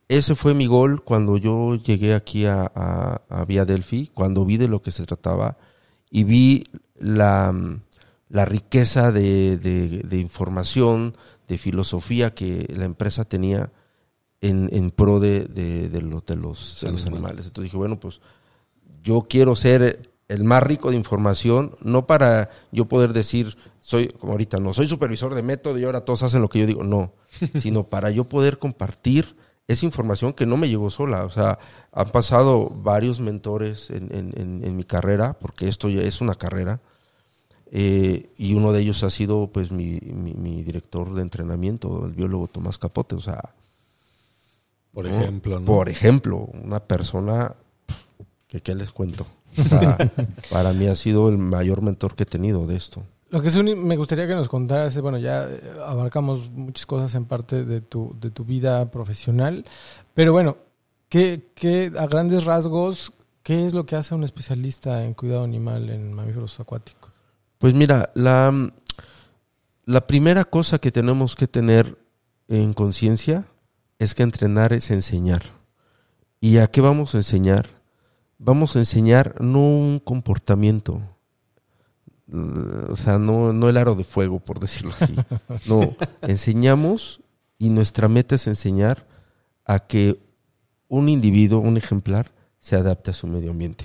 [0.08, 4.68] Ese fue mi gol cuando yo llegué aquí a, a, Vía Delphi, cuando vi de
[4.68, 5.56] lo que se trataba
[6.10, 6.64] y vi
[6.98, 7.54] la,
[8.28, 11.16] la riqueza de, de, información,
[11.48, 13.72] de filosofía que la empresa tenía
[14.40, 17.46] en, en pro de, de, los, de los animales.
[17.46, 18.20] Entonces dije, bueno, pues
[19.02, 24.32] yo quiero ser el más rico de información, no para yo poder decir, soy, como
[24.32, 27.12] ahorita, no, soy supervisor de método y ahora todos hacen lo que yo digo, no,
[27.58, 29.36] sino para yo poder compartir
[29.66, 31.24] esa información que no me llegó sola.
[31.24, 31.58] O sea,
[31.92, 36.80] han pasado varios mentores en, mi carrera, porque esto ya es una carrera,
[37.70, 42.48] eh, y uno de ellos ha sido pues mi, mi, director de entrenamiento, el biólogo
[42.48, 43.14] Tomás Capote.
[43.14, 43.54] O sea,
[44.92, 45.66] por ejemplo, ¿no?
[45.66, 47.54] Por ejemplo, una persona
[48.46, 49.26] que qué les cuento.
[50.50, 53.02] para mí ha sido el mayor mentor que he tenido de esto.
[53.34, 57.24] Lo que sí me gustaría que nos contaras, bueno, ya eh, abarcamos muchas cosas en
[57.24, 59.64] parte de tu, de tu vida profesional,
[60.14, 60.56] pero bueno,
[61.08, 63.12] ¿qué, ¿qué, a grandes rasgos,
[63.42, 67.10] qué es lo que hace un especialista en cuidado animal en mamíferos acuáticos?
[67.58, 68.72] Pues mira, la,
[69.84, 71.98] la primera cosa que tenemos que tener
[72.46, 73.46] en conciencia
[73.98, 75.42] es que entrenar es enseñar.
[76.40, 77.66] ¿Y a qué vamos a enseñar?
[78.38, 81.00] vamos a enseñar no un comportamiento,
[82.90, 85.14] o sea, no, no el aro de fuego, por decirlo así.
[85.68, 87.20] No, enseñamos
[87.58, 89.06] y nuestra meta es enseñar
[89.64, 90.18] a que
[90.88, 93.84] un individuo, un ejemplar, se adapte a su medio ambiente.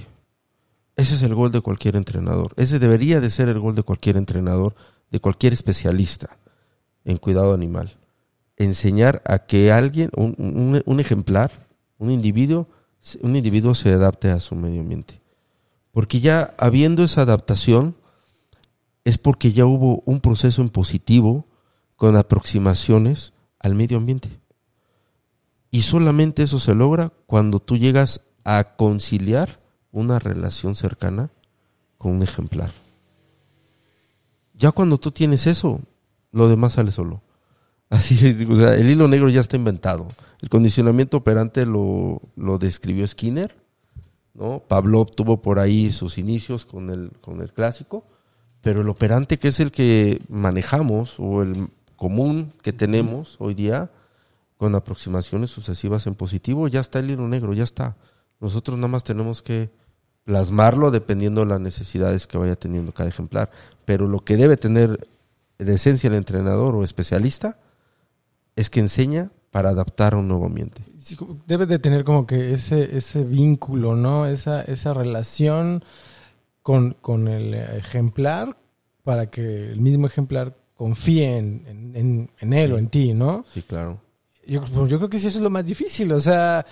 [0.95, 2.53] Ese es el gol de cualquier entrenador.
[2.57, 4.75] Ese debería de ser el gol de cualquier entrenador,
[5.11, 6.37] de cualquier especialista
[7.05, 7.97] en cuidado animal.
[8.57, 12.67] Enseñar a que alguien, un, un ejemplar, un individuo,
[13.21, 15.21] un individuo se adapte a su medio ambiente.
[15.91, 17.95] Porque ya habiendo esa adaptación,
[19.03, 21.47] es porque ya hubo un proceso en positivo
[21.95, 24.29] con aproximaciones al medio ambiente.
[25.71, 29.59] Y solamente eso se logra cuando tú llegas a conciliar
[29.91, 31.31] una relación cercana
[31.97, 32.71] con un ejemplar.
[34.53, 35.81] Ya cuando tú tienes eso,
[36.31, 37.21] lo demás sale solo.
[37.89, 40.07] Así, el hilo negro ya está inventado.
[40.41, 43.55] El condicionamiento operante lo, lo describió Skinner,
[44.33, 44.63] ¿no?
[44.67, 48.05] Pablo tuvo por ahí sus inicios con el, con el clásico,
[48.61, 53.89] pero el operante que es el que manejamos o el común que tenemos hoy día
[54.57, 57.95] con aproximaciones sucesivas en positivo, ya está el hilo negro, ya está.
[58.39, 59.69] Nosotros nada más tenemos que
[60.23, 63.51] plasmarlo dependiendo de las necesidades que vaya teniendo cada ejemplar.
[63.85, 65.07] Pero lo que debe tener
[65.57, 67.57] de esencia el entrenador o especialista
[68.55, 70.83] es que enseña para adaptar a un nuevo ambiente.
[71.47, 74.27] debe de tener como que ese, ese vínculo, ¿no?
[74.27, 75.83] Esa, esa relación
[76.61, 78.57] con, el ejemplar
[79.03, 83.45] para que el mismo ejemplar confíe en, él o en ti, ¿no?
[83.53, 83.99] Sí, claro.
[84.45, 86.65] Yo, pues, yo creo que sí eso es lo más difícil, o sea,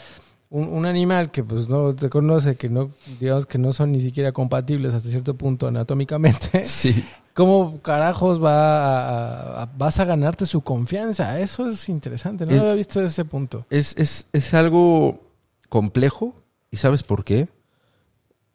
[0.50, 4.02] un, un, animal que pues no te conoce, que no, digamos que no son ni
[4.02, 7.04] siquiera compatibles hasta cierto punto anatómicamente, sí.
[7.38, 11.40] ¿cómo carajos va a, vas a ganarte su confianza?
[11.40, 13.68] Eso es interesante, no lo había visto desde ese punto.
[13.70, 15.22] Es, es, es algo
[15.70, 16.34] complejo,
[16.72, 17.48] ¿y sabes por qué?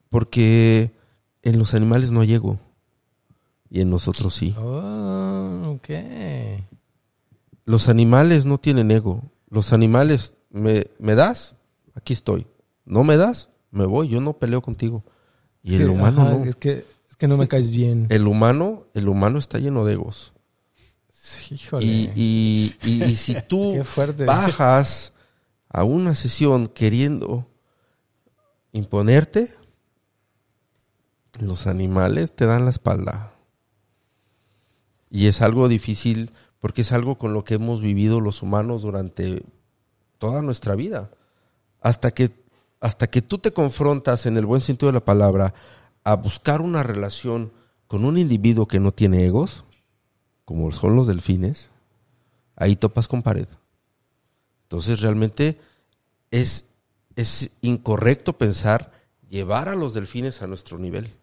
[0.09, 0.91] Porque
[1.43, 2.59] en los animales no hay ego,
[3.69, 4.55] y en nosotros sí.
[4.57, 5.89] Oh, ok.
[7.65, 9.21] Los animales no tienen ego.
[9.49, 11.55] Los animales, ¿me, me das?
[11.95, 12.47] aquí estoy.
[12.85, 15.03] No me das, me voy, yo no peleo contigo.
[15.61, 16.45] Y el humano no.
[16.45, 18.07] Es que, es que no me caes bien.
[18.09, 20.33] El humano, el humano está lleno de egos.
[21.49, 21.85] Híjole.
[21.85, 23.81] Y, y, si tú
[24.25, 25.13] bajas
[25.69, 27.47] a una sesión queriendo
[28.73, 29.53] imponerte,
[31.39, 33.33] los animales te dan la espalda.
[35.09, 39.43] Y es algo difícil porque es algo con lo que hemos vivido los humanos durante
[40.17, 41.11] toda nuestra vida
[41.81, 42.31] hasta que,
[42.79, 45.53] hasta que tú te confrontas en el buen sentido de la palabra
[46.03, 47.51] a buscar una relación
[47.87, 49.65] con un individuo que no tiene egos,
[50.45, 51.69] como son los delfines,
[52.55, 53.47] ahí topas con pared.
[54.63, 55.59] Entonces realmente
[56.31, 56.67] es,
[57.15, 58.91] es incorrecto pensar
[59.29, 61.13] llevar a los delfines a nuestro nivel.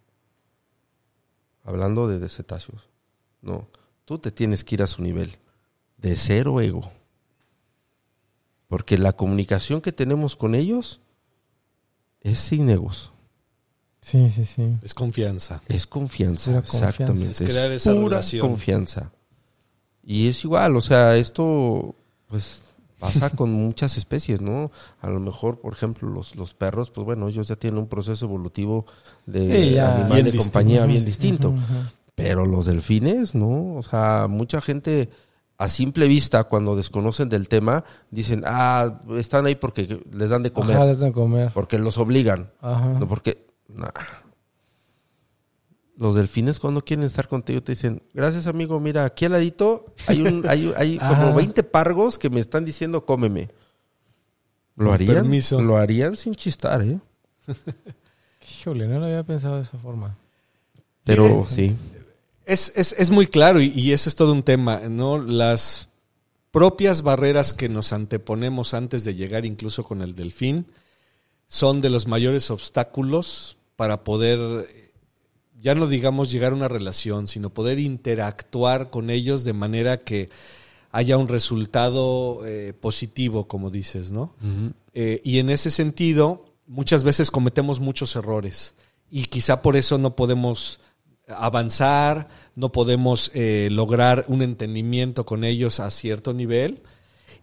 [1.62, 2.88] Hablando de cetáceos.
[3.42, 3.68] No,
[4.04, 5.36] tú te tienes que ir a su nivel.
[5.96, 6.90] De cero ego.
[8.68, 11.00] Porque la comunicación que tenemos con ellos
[12.20, 13.12] es sin egos.
[14.00, 14.76] Sí, sí, sí.
[14.82, 15.62] Es confianza.
[15.68, 17.44] Es confianza, exactamente.
[17.44, 19.12] Es crear esa pura confianza.
[20.02, 21.94] Y es igual, o sea, esto
[22.28, 22.62] pues
[23.00, 24.70] pasa con muchas especies, ¿no?
[25.00, 28.26] A lo mejor, por ejemplo, los, los perros, pues bueno, ellos ya tienen un proceso
[28.26, 28.86] evolutivo
[29.26, 31.54] de animal de compañía bien distinto.
[32.14, 33.76] Pero los delfines, no.
[33.76, 35.08] O sea, mucha gente
[35.56, 40.52] a simple vista, cuando desconocen del tema, dicen, ah, están ahí porque les dan de
[40.52, 40.76] comer.
[40.76, 41.50] Ajá, les dan comer.
[41.52, 42.50] Porque los obligan.
[42.60, 42.98] Ajá.
[42.98, 43.46] No porque.
[43.68, 43.88] nah.
[46.00, 50.22] Los delfines cuando quieren estar contigo te dicen, gracias amigo, mira, aquí al ladito hay,
[50.22, 51.34] un, hay, hay como Ajá.
[51.34, 53.50] 20 pargos que me están diciendo cómeme.
[54.76, 55.14] ¿Lo Con harían?
[55.16, 55.60] permiso.
[55.60, 56.98] Lo harían sin chistar, ¿eh?
[58.60, 60.16] Híjole, no lo había pensado de esa forma.
[61.04, 61.76] Pero sí.
[62.46, 65.18] Es, es, es muy claro y, y ese es todo un tema, ¿no?
[65.18, 65.90] Las
[66.50, 70.66] propias barreras que nos anteponemos antes de llegar incluso con el delfín
[71.46, 74.66] son de los mayores obstáculos para poder,
[75.60, 80.30] ya no digamos llegar a una relación, sino poder interactuar con ellos de manera que
[80.90, 84.34] haya un resultado eh, positivo, como dices, ¿no?
[84.94, 88.74] Eh, y en ese sentido, muchas veces cometemos muchos errores
[89.10, 90.80] y quizá por eso no podemos
[91.28, 96.82] avanzar, no podemos eh, lograr un entendimiento con ellos a cierto nivel.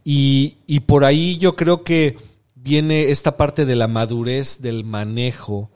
[0.03, 2.17] Y, y por ahí yo creo que
[2.55, 5.71] viene esta parte de la madurez del manejo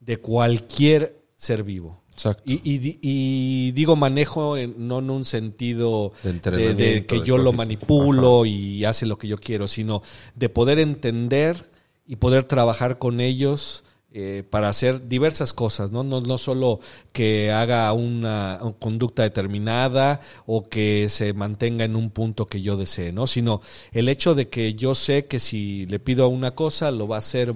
[0.00, 2.02] de cualquier ser vivo.
[2.12, 2.42] Exacto.
[2.46, 6.12] Y, y di- y digo manejo en- no en un sentido
[6.74, 10.02] De que yo lo manipulo y hace lo que yo quiero, sino
[10.34, 11.70] de poder entender
[12.06, 13.84] y poder trabajar con ellos
[14.18, 16.02] eh, para hacer diversas cosas, ¿no?
[16.02, 16.22] ¿no?
[16.22, 16.80] No solo
[17.12, 22.78] que haga una, una conducta determinada o que se mantenga en un punto que yo
[22.78, 23.26] desee, ¿no?
[23.26, 23.60] Sino
[23.92, 27.18] el hecho de que yo sé que si le pido una cosa, lo va a
[27.18, 27.52] hacer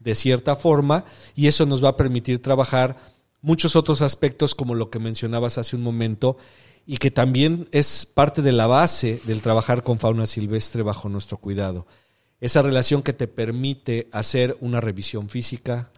[0.00, 1.04] de cierta forma
[1.36, 2.96] y eso nos va a permitir trabajar
[3.42, 6.36] muchos otros aspectos como lo que mencionabas hace un momento
[6.86, 11.36] y que también es parte de la base del trabajar con fauna silvestre bajo nuestro
[11.36, 11.86] cuidado.
[12.40, 15.92] Esa relación que te permite hacer una revisión física,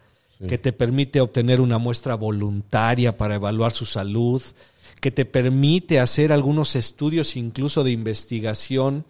[0.47, 4.43] que te permite obtener una muestra voluntaria para evaluar su salud,
[4.99, 9.05] que te permite hacer algunos estudios incluso de investigación,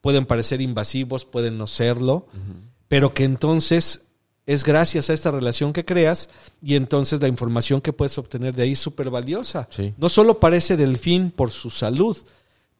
[0.00, 2.28] pueden parecer invasivos, pueden no serlo,
[2.90, 4.02] pero que entonces
[4.46, 6.28] es gracias a esta relación que creas
[6.60, 9.68] y entonces la información que puedes obtener de ahí es súper valiosa.
[9.70, 9.94] Sí.
[9.96, 12.16] No solo para ese delfín por su salud,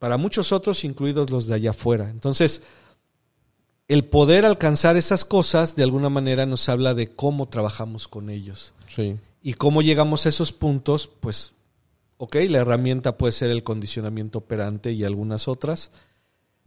[0.00, 2.10] para muchos otros, incluidos los de allá afuera.
[2.10, 2.62] Entonces,
[3.86, 8.74] el poder alcanzar esas cosas de alguna manera nos habla de cómo trabajamos con ellos.
[8.88, 9.14] Sí.
[9.44, 11.52] Y cómo llegamos a esos puntos, pues,
[12.16, 15.92] ok, la herramienta puede ser el condicionamiento operante y algunas otras,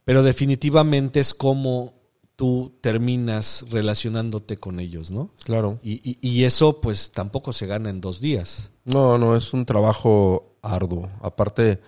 [0.05, 2.02] pero definitivamente es cómo
[2.43, 5.31] tú terminas relacionándote con ellos, ¿no?
[5.45, 5.79] Claro.
[5.81, 8.71] Y, y- y eso, pues, tampoco se gana en dos días.
[8.83, 11.09] No, no, es un trabajo arduo.
[11.21, 11.79] Aparte,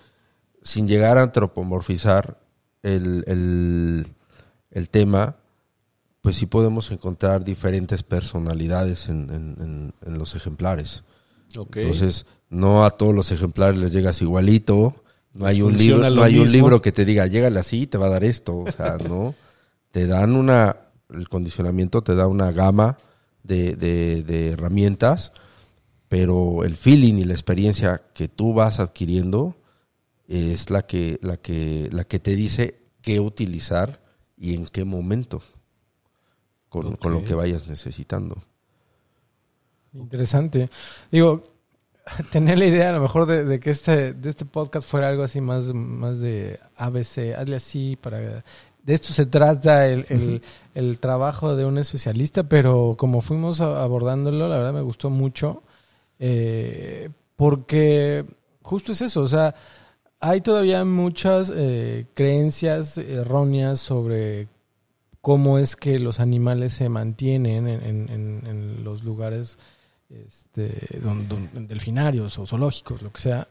[0.62, 2.40] sin llegar a antropomorfizar
[2.82, 4.06] el, el,
[4.70, 5.36] el tema,
[6.22, 11.04] pues sí podemos encontrar diferentes personalidades en, en- en- en los ejemplares.
[11.82, 14.94] Entonces, no a todos los ejemplares les llegas igualito.
[15.34, 17.98] No hay un libro, no hay un libro que te diga, llégale así y te
[17.98, 18.56] va a dar esto.
[18.60, 19.34] O sea, no.
[19.96, 20.76] Te dan una,
[21.08, 22.98] el condicionamiento te da una gama
[23.42, 25.32] de, de- de herramientas,
[26.10, 29.56] pero el feeling y la experiencia que tú vas adquiriendo
[30.28, 34.02] es la que, la que, la que te dice qué utilizar
[34.36, 35.40] y en qué momento
[36.68, 38.36] con, con lo que vayas necesitando.
[39.94, 40.68] Interesante.
[41.10, 41.42] Digo,
[42.30, 45.22] tener la idea a lo mejor de, de que este, de este podcast fuera algo
[45.22, 48.44] así más, más de ABC, hazle así para...
[48.86, 50.42] De esto se trata el, el,
[50.74, 55.62] el trabajo de un especialista, pero como fuimos abordándolo, la verdad me gustó mucho,
[56.20, 58.24] eh, porque
[58.62, 59.54] justo es eso, o sea,
[60.20, 64.48] hay todavía muchas eh, creencias erróneas sobre
[65.20, 69.58] cómo es que los animales se mantienen en, en- en- en los lugares
[70.08, 73.48] este, don- don- delfinarios o zoológicos, lo que sea.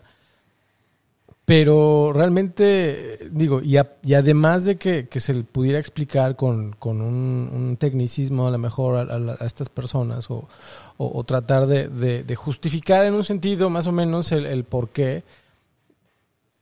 [1.45, 7.01] Pero realmente, digo, y, a- y además de que, que se pudiera explicar con, con
[7.01, 10.47] un, tecnicismo a lo mejor a, a a estas personas o,
[10.97, 15.23] o- tratar de justificar en un sentido más o menos el, el por qué,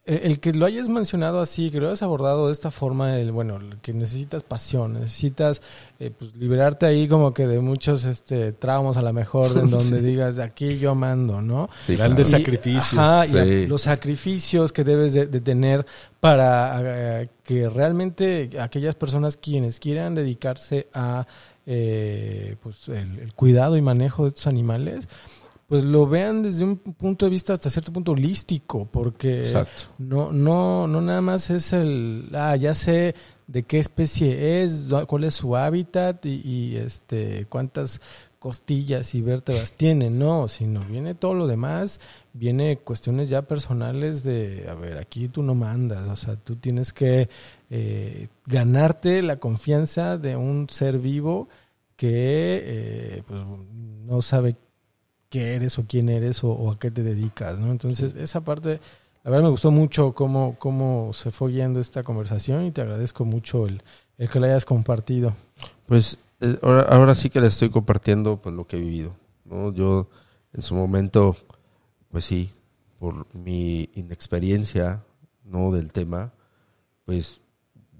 [0.05, 3.31] el, el que lo hayas mencionado así, que lo hayas abordado de esta forma, el,
[3.31, 5.61] bueno, que necesitas pasión, necesitas
[5.99, 10.01] eh, pues, liberarte ahí como que de muchos este, traumas a lo mejor, en donde
[10.01, 11.69] digas, aquí yo mando, ¿no?
[11.85, 12.43] Sí, Grandes claro.
[12.43, 12.99] Sacrificios.
[12.99, 15.85] ajá, y los sacrificios que debes de, de tener
[16.19, 21.27] para eh, que realmente aquellas personas quienes quieran dedicarse a
[21.65, 25.07] eh, pues el, el cuidado y manejo de estos animales,
[25.73, 29.85] pues lo vean desde un punto de vista hasta cierto punto holístico, porque Exacto.
[29.97, 33.15] no, no, no nada más es el, ah, ya sé
[33.47, 38.01] de qué especie es, cuál es su hábitat y, y, este, cuántas
[38.37, 41.99] costillas y vértebras tiene, no, sino viene todo lo demás,
[42.33, 46.93] viene cuestiones ya personales de, a ver, aquí tú no mandas, o sea, tú tienes
[46.93, 47.29] que
[47.71, 51.49] eh, ganarte la confianza de un ser vivo
[51.95, 53.41] que eh, pues,
[54.05, 54.55] no sabe
[55.33, 57.71] qué eres o quién eres o, a qué te dedicas, ¿no?
[57.71, 58.79] Entonces, esa parte,
[59.23, 63.25] la verdad me gustó mucho cómo, cómo se fue guiando esta conversación y te agradezco
[63.25, 63.81] mucho el,
[64.19, 65.33] el que la hayas compartido.
[65.87, 69.73] Pues eh, ahora, ahora, sí que le estoy compartiendo pues lo que he vivido, ¿no?
[69.73, 70.07] Yo
[70.53, 71.35] en su momento,
[72.11, 72.51] pues sí,
[72.99, 75.01] por mi inexperiencia,
[75.43, 75.71] ¿no?
[75.71, 76.31] Del tema,
[77.05, 77.41] pues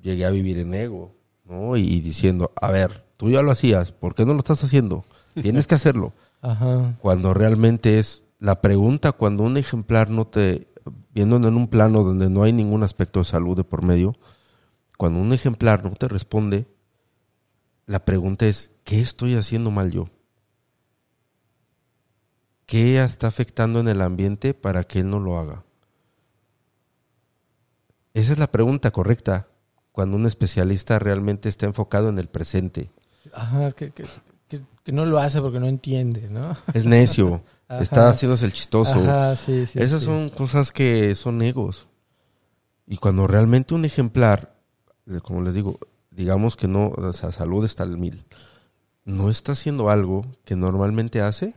[0.03, 1.15] llegué a vivir en ego,
[1.45, 1.77] ¿no?
[1.77, 5.03] Y, diciendo, a ver, tú ya lo hacías, ¿por qué no lo estás haciendo?
[5.33, 6.13] Tienes que hacerlo.
[6.43, 6.97] Ajá.
[6.99, 10.67] Cuando realmente es la pregunta, cuando un ejemplar no te,
[11.13, 14.17] viendo en un plano donde no hay ningún aspecto de salud de por medio,
[14.97, 16.67] cuando un ejemplar no te responde,
[17.85, 20.09] la pregunta es, ¿qué estoy haciendo mal yo?
[22.65, 25.63] ¿Qué está afectando en el ambiente para que él no lo haga?
[28.13, 29.47] Esa es la pregunta correcta
[29.93, 32.91] cuando un especialista realmente está enfocado en el presente.
[33.31, 34.05] Ajá, que, que,
[34.47, 36.55] que, no lo hace porque no entiende, ¿no?
[36.73, 38.95] Es necio, está haciéndose el chistoso.
[38.95, 41.87] Ajá, sí, sí, Esas son cosas que son egos.
[42.85, 44.55] Y cuando realmente un ejemplar,
[45.23, 45.79] como les digo,
[46.11, 48.25] digamos que no, o sea, salud está al mil,
[49.05, 51.55] no está haciendo algo que normalmente hace,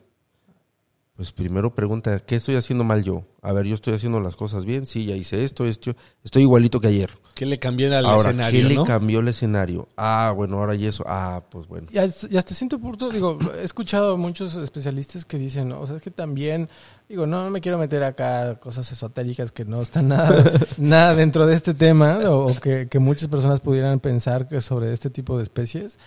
[1.16, 3.24] pues primero pregunta, ¿qué estoy haciendo mal yo?
[3.40, 6.78] A ver, yo estoy haciendo las cosas bien, sí, ya hice esto, esto, estoy igualito
[6.78, 7.10] que ayer.
[7.34, 8.68] ¿Qué le cambió al escenario?
[8.68, 9.88] ¿Qué le cambió el escenario?
[9.96, 11.04] Ah, bueno, ahora y eso.
[11.06, 11.86] Ah, pues bueno.
[11.90, 16.02] Y hasta, cierto punto, digo, he escuchado a muchos especialistas que dicen, o sea, es
[16.02, 16.68] que también,
[17.08, 21.54] digo, no, me quiero meter acá cosas esotéricas que no están nada, nada dentro de
[21.54, 25.98] este tema, o, que, que muchas personas pudieran pensar que sobre este tipo de especies.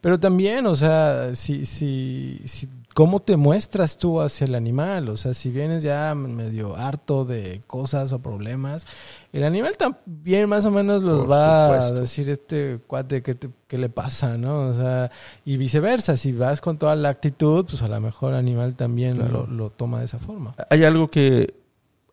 [0.00, 5.08] Pero también, o sea, si, si, si, ¿cómo te muestras tú hacia el animal?
[5.08, 8.88] O sea, si vienes ya medio harto de cosas o problemas,
[9.32, 13.38] el animal también más o menos los va a decir este cuate ¿qué,
[13.68, 14.70] qué le pasa, ¿no?
[14.70, 15.12] O sea,
[15.44, 19.16] y viceversa, si vas con toda la actitud, pues a lo mejor el animal también
[19.30, 20.56] lo, lo toma de esa forma.
[20.68, 21.54] Hay algo que,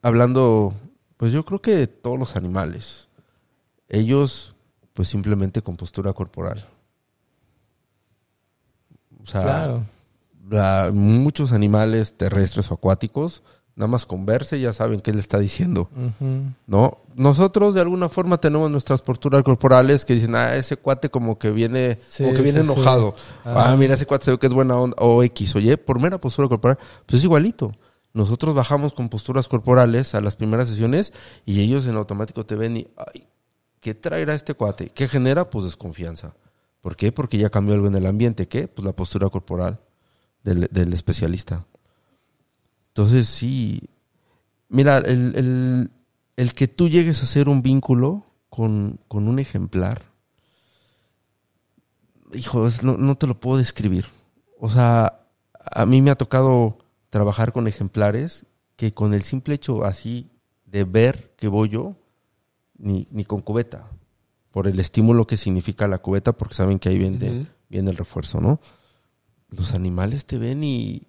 [0.03, 0.71] hablando,
[1.17, 3.09] pues yo creo que todos los animales,
[3.89, 4.53] ellos,
[4.93, 6.63] pues simplemente con postura corporal
[9.25, 9.81] o sea,
[10.93, 13.43] muchos animales terrestres o acuáticos,
[13.75, 15.89] nada más con verse ya saben qué le está diciendo.
[16.67, 16.99] ¿No?
[17.15, 21.51] Nosotros de alguna forma tenemos nuestras posturas corporales que dicen, ah, ese cuate como que
[21.51, 23.15] viene, como que viene enojado.
[23.43, 26.19] Ah, mira, ese cuate se ve que es buena onda, o X, oye, por mera
[26.19, 27.71] postura corporal, pues es igualito.
[28.13, 31.11] Nosotros bajamos con posturas corporales a las primeras sesiones
[31.45, 33.27] y ellos en automático te ven y, ay,
[33.81, 34.89] ¿qué traerá este cuate?
[34.89, 35.49] ¿Qué genera?
[35.49, 36.33] Pues desconfianza.
[36.79, 37.11] ¿Por qué?
[37.11, 38.47] Porque ya cambió algo en el ambiente.
[38.47, 38.69] ¿Qué?
[38.69, 39.79] Pues la postura corporal
[40.45, 41.65] del, especialista.
[42.89, 43.81] Entonces, sí.
[44.69, 45.89] Mira, el,
[46.55, 50.01] que tú llegues a hacer un vínculo con, un ejemplar,
[52.33, 54.05] hijo, no, no te lo puedo describir.
[54.59, 56.77] O sea, a mí me ha tocado
[57.09, 60.29] trabajar con ejemplares que con el simple hecho así
[60.65, 61.95] de ver que voy yo,
[62.77, 63.89] ni, ni con cubeta
[64.55, 68.39] por el estímulo que significa la cubeta, porque saben que ahí viene, viene el refuerzo,
[68.39, 68.61] ¿no?
[69.49, 71.07] Los animales te ven y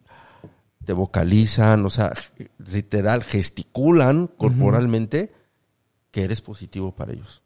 [0.85, 2.13] te vocalizan, o sea,
[2.59, 5.33] literal, gesticulan corporalmente
[6.11, 7.43] que eres positivo para ellos.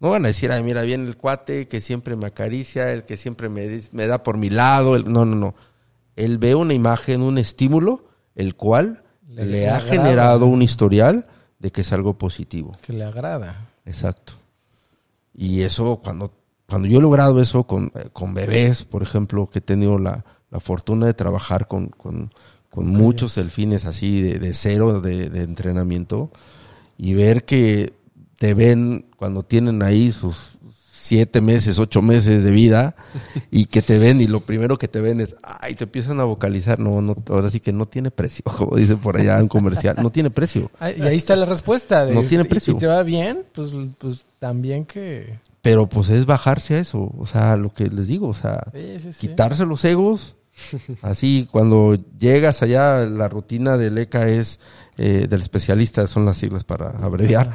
[0.00, 3.16] No van a decir, ay, mira, viene el cuate que siempre me acaricia, el que
[3.16, 4.98] siempre me, me da por mi lado.
[4.98, 5.54] no, no, no.
[6.14, 11.26] Él ve una imagen, un estímulo, el cual le, ha generado un historial
[11.58, 12.76] de que es algo positivo.
[12.82, 13.70] Que le agrada.
[13.84, 14.34] Exacto.
[15.32, 16.32] Y eso, cuando,
[16.68, 20.24] cuando yo he logrado eso con, eh, con bebés, por ejemplo, que he tenido la,
[20.50, 22.30] la fortuna de trabajar con, con,
[22.80, 26.30] muchos delfines así de, de cero de, de, entrenamiento
[26.96, 27.92] y ver que
[28.38, 30.58] te ven cuando tienen ahí sus
[30.92, 32.94] siete meses, ocho meses de vida
[33.50, 36.24] y que te ven y lo primero que te ven es, ay, te empiezan a
[36.24, 39.96] vocalizar, no, no, ahora sí que no tiene precio, como dicen por allá en comercial,
[40.00, 40.70] no tiene precio.
[40.80, 42.06] Y ahí está la respuesta.
[42.06, 42.74] no tiene precio.
[42.74, 45.47] Si te va bien, pues, pues también que...
[45.68, 48.72] Pero pues es bajarse a eso, o sea, lo que les digo, o sea,
[49.20, 50.36] quitarse los egos.
[51.02, 54.60] Así, cuando llegas allá, la rutina del ECA es,
[54.96, 57.52] eh, del especialista, son las siglas para abreviar.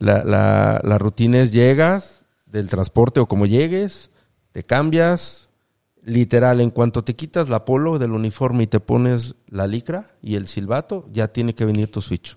[0.00, 4.10] La, la, la rutina es llegas del transporte o como llegues,
[4.50, 5.46] te cambias,
[6.02, 10.34] literal, en cuanto te quitas la polo del uniforme y te pones la licra y
[10.34, 12.36] el silbato, ya tiene que venir tu switch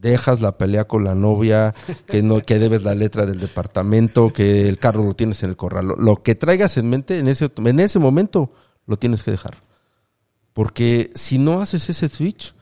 [0.00, 1.74] dejas la pelea con la novia,
[2.06, 5.56] que no, que debes la letra del departamento, que el carro lo tienes en el
[5.56, 5.94] corral.
[5.98, 8.52] Lo, que traigas en mente en ese, en ese momento
[8.86, 9.56] lo tienes que dejar.
[10.52, 12.54] Porque si no haces ese switch,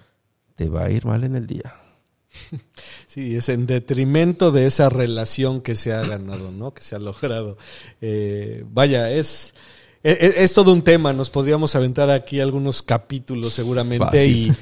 [0.54, 1.74] te va a ir mal en el día.
[3.08, 6.72] Sí, es en detrimento de esa relación que se ha ganado, ¿no?
[6.72, 7.58] Que se ha logrado.
[8.00, 9.52] Eh, vaya, es,
[10.04, 11.12] es, es, todo un tema.
[11.12, 14.52] Nos podríamos aventar aquí algunos capítulos seguramente y,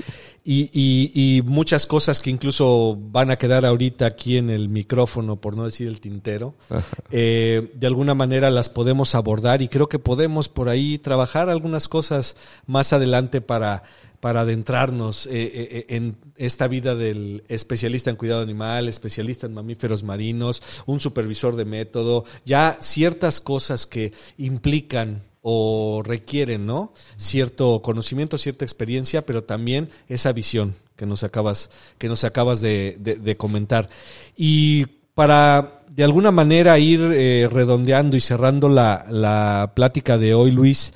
[0.51, 5.37] y, y, y, muchas cosas que incluso van a quedar ahorita aquí en el micrófono,
[5.37, 6.55] por no decir el tintero.
[7.11, 11.89] Eh, de alguna manera las podemos abordar y creo que podemos por ahí trabajar algunas
[11.89, 12.37] cosas
[12.67, 13.83] más adelante para
[14.21, 20.03] para adentrarnos eh, eh, en esta vida del especialista en cuidado animal, especialista en mamíferos
[20.03, 26.93] marinos, un supervisor de método, ya ciertas cosas que implican o requieren, ¿no?
[27.17, 33.35] Cierto conocimiento, cierta experiencia, pero también esa visión que nos acabas, que nos acabas de,
[33.39, 33.89] comentar.
[34.37, 34.85] Y
[35.15, 40.93] para de alguna manera ir eh, redondeando y cerrando la, la, plática de hoy, Luis,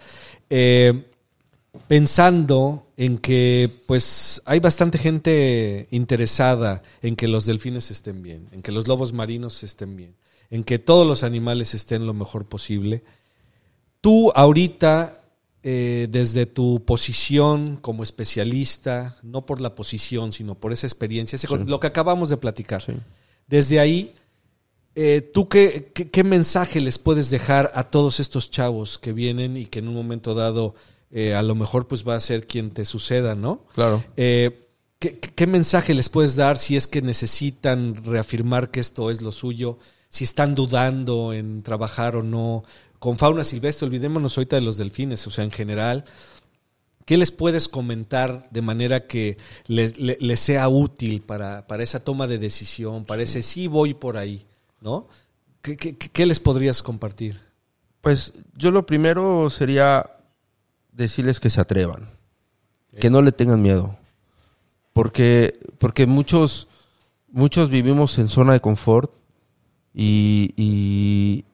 [0.51, 1.03] eh,
[1.89, 8.61] pensando en que pues hay bastante gente interesada en que los delfines estén bien, en
[8.61, 10.15] que los lobos marinos estén bien,
[10.51, 13.03] en que todos los animales estén lo mejor posible.
[14.03, 15.15] Tú ahorita,
[15.63, 21.47] eh, desde tu posición como especialista, no por la posición, sino por esa experiencia, sí.
[21.67, 22.93] lo que acabamos de platicar, sí.
[23.47, 24.13] desde ahí,
[24.95, 29.57] eh, ¿tú qué, qué, qué mensaje les puedes dejar a todos estos chavos que vienen
[29.57, 30.75] y que en un momento dado
[31.15, 33.67] eh, a lo mejor pues va a ser quien te suceda, ¿no?
[33.75, 34.03] Claro.
[34.17, 34.67] Eh,
[34.99, 39.31] ¿qué, ¿qué, mensaje les puedes dar si es que necesitan reafirmar que esto es lo
[39.31, 39.79] suyo?
[40.09, 42.65] Si están dudando en trabajar o no
[43.03, 46.05] con fauna silvestre, olvidémonos ahorita de los delfines, o sea, en general.
[47.05, 52.39] ¿Qué les puedes comentar de manera que les, sea útil para, para, esa toma de
[52.39, 54.47] decisión, para ese sí voy por ahí,
[54.81, 55.09] ¿no?
[55.63, 57.41] ¿Qué, qué, qué les podrías compartir?
[58.03, 60.09] Pues yo lo primero sería
[60.93, 62.09] decirles que se atrevan,
[63.01, 63.99] que no le tengan miedo,
[64.93, 66.69] porque, porque muchos,
[67.33, 69.11] muchos vivimos en zona de confort
[69.93, 71.45] y, y,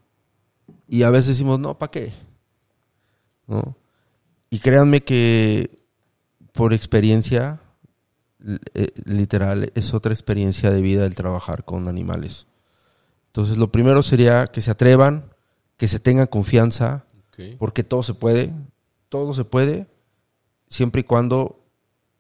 [0.89, 2.13] y a veces decimos, no, ¿para qué?
[3.47, 3.77] ¿No?
[4.51, 5.79] Y créanme que
[6.53, 7.61] por experiencia,
[8.75, 12.47] eh, literal, es otra experiencia de vida el trabajar con animales.
[13.27, 15.33] Entonces, lo primero sería que se atrevan,
[15.77, 17.57] que se tengan confianza, okay.
[17.57, 18.53] porque todo se puede
[19.09, 19.89] todo se puede
[20.69, 21.65] siempre y cuando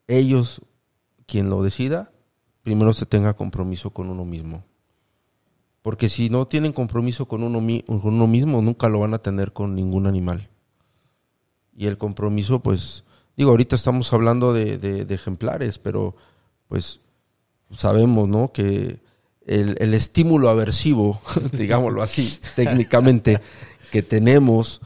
[0.07, 0.62] ellos,
[1.27, 2.12] quien lo decida,
[2.62, 4.64] primero se tenga compromiso con uno mismo.
[5.89, 9.55] Porque si no tienen compromiso con uno, con uno mismo, nunca lo van a tener
[9.55, 10.51] con ningún animal.
[11.74, 13.05] Y el compromiso, pues,
[13.39, 16.14] digo, ahorita estamos hablando de, de, de ejemplares, pero
[16.68, 17.01] pues
[17.70, 18.53] sabemos, ¿no?
[18.53, 19.01] Que
[19.47, 21.22] el, el estímulo aversivo,
[21.53, 23.41] digámoslo así, técnicamente,
[23.91, 24.82] que tenemos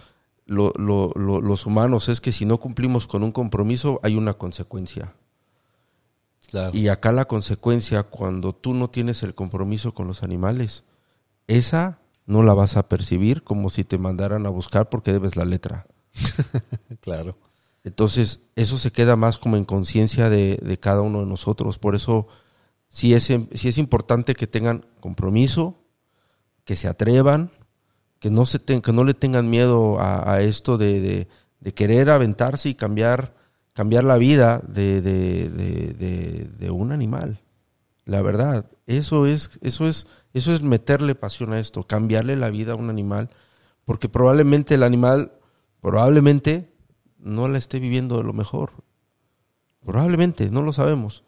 [0.46, 4.34] lo, lo, lo, los humanos es que si no cumplimos con un compromiso hay una
[4.34, 5.12] consecuencia.
[6.48, 6.78] Claro.
[6.78, 10.84] Y acá la consecuencia, cuando tú no tienes el compromiso con los animales,
[11.56, 15.44] esa no la vas a percibir como si te mandaran a buscar porque debes la
[15.44, 15.86] letra.
[17.00, 17.36] claro.
[17.84, 21.78] Entonces, eso se queda más como en conciencia de, de, cada uno de nosotros.
[21.78, 22.28] Por eso,
[22.88, 25.82] sí es, sí es importante que tengan compromiso,
[26.64, 27.50] que se atrevan,
[28.20, 31.28] que no, se ten, que no le tengan miedo a, a esto de, de,
[31.58, 33.34] de, querer aventarse y cambiar,
[33.72, 37.40] cambiar la vida de, de, un animal.
[38.04, 42.72] La verdad, eso es, eso, es, eso es meterle pasión a esto, cambiarle la vida
[42.72, 43.30] a un animal,
[43.84, 45.32] porque probablemente el animal,
[45.80, 46.72] probablemente
[47.18, 48.70] no la esté viviendo de lo mejor.
[49.84, 51.24] Probablemente, no lo sabemos.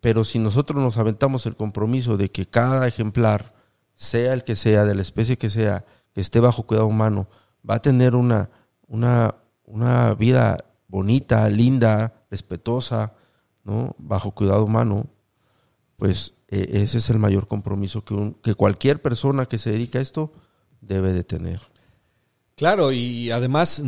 [0.00, 3.54] Pero si nosotros nos aventamos el compromiso de que cada ejemplar
[3.94, 7.28] sea el que sea, de la especie que sea, que esté bajo cuidado humano,
[7.68, 8.50] va a tener una,
[8.86, 13.14] una, una vida bonita, linda, respetuosa,
[13.62, 13.94] ¿no?
[13.98, 15.06] bajo cuidado humano,
[15.96, 19.98] pues eh, ese es el mayor compromiso que, un, que cualquier persona que se dedica
[19.98, 20.32] a esto
[20.80, 21.60] debe de tener.
[22.56, 23.82] Claro, y además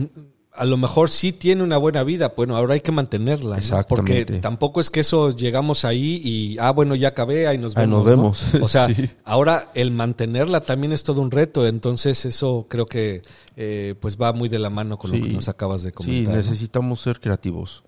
[0.57, 3.87] a lo mejor sí tiene una buena vida, bueno, ahora hay que mantenerla, ¿no?
[3.87, 7.85] porque tampoco es que eso llegamos ahí y, ah, bueno, ya acabé, ahí nos vemos.
[7.85, 8.55] Ahí nos vemos.
[8.55, 8.65] ¿no?
[8.65, 9.09] O sea, sí.
[9.25, 13.23] ahora el mantenerla también es todo un reto, entonces eso creo que
[13.57, 15.19] eh, pues va muy de la mano con sí.
[15.19, 16.35] lo que nos acabas de comentar.
[16.35, 17.03] Sí, necesitamos ¿no?
[17.03, 17.85] ser creativos.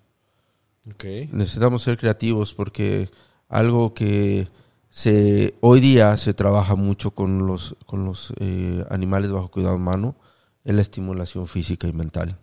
[0.94, 1.28] Okay.
[1.32, 3.10] Necesitamos ser creativos porque
[3.48, 4.48] algo que
[4.90, 10.16] se hoy día se trabaja mucho con los, con los eh, animales bajo cuidado humano
[10.64, 12.38] es la estimulación física y mental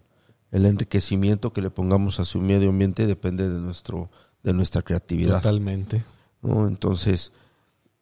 [0.52, 4.10] el enriquecimiento que le pongamos a su medio ambiente depende de nuestro
[4.42, 5.42] de nuestra creatividad.
[5.42, 6.06] Totalmente.
[6.42, 6.68] ¿no?
[6.68, 7.34] Entonces,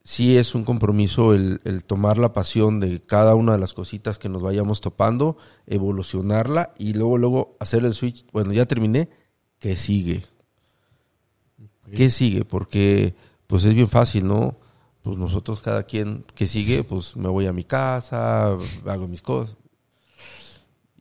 [0.03, 4.19] sí es un compromiso el, el tomar la pasión de cada una de las cositas
[4.19, 8.25] que nos vayamos topando, evolucionarla y luego, luego hacer el switch.
[8.33, 9.09] Bueno, ya terminé,
[9.57, 10.25] ¿qué sigue?
[11.95, 12.43] ¿Qué sigue?
[12.43, 13.15] Porque
[13.53, 14.57] pues es bien fácil, ¿no?
[15.03, 18.57] Pues nosotros cada quien que sigue, pues me voy a mi casa,
[18.87, 19.57] hago mis cosas.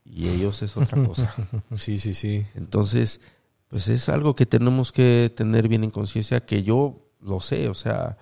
[0.04, 1.34] Y ellos es otra cosa.
[1.76, 2.46] Sí, sí, sí.
[2.54, 3.22] Entonces,
[3.68, 7.74] pues es algo que tenemos que tener bien en conciencia, que yo lo sé, o
[7.74, 8.18] sea,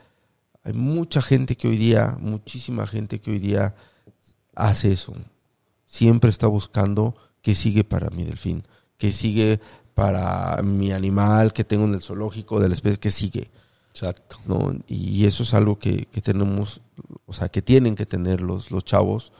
[0.62, 3.74] hay mucha gente que hoy día, muchísima gente que hoy día
[4.54, 5.12] hace eso.
[5.86, 8.62] Siempre está buscando qué sigue para mi delfín,
[8.96, 9.58] qué sigue
[9.92, 13.50] para mi animal que tengo en el zoológico de la especie, qué sigue.
[13.90, 14.36] Exacto.
[14.46, 14.74] ¿no?
[14.86, 16.80] Y eso es algo que, que tenemos,
[17.26, 19.32] o sea, que tienen que tener los, los chavos,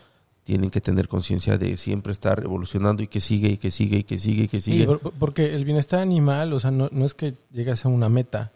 [0.43, 4.05] tienen que tener conciencia de siempre estar evolucionando y que sigue y que sigue y
[4.05, 4.87] que sigue y que sigue.
[4.87, 8.53] por- porque el bienestar animal, o sea, no, no es que llegas a una meta.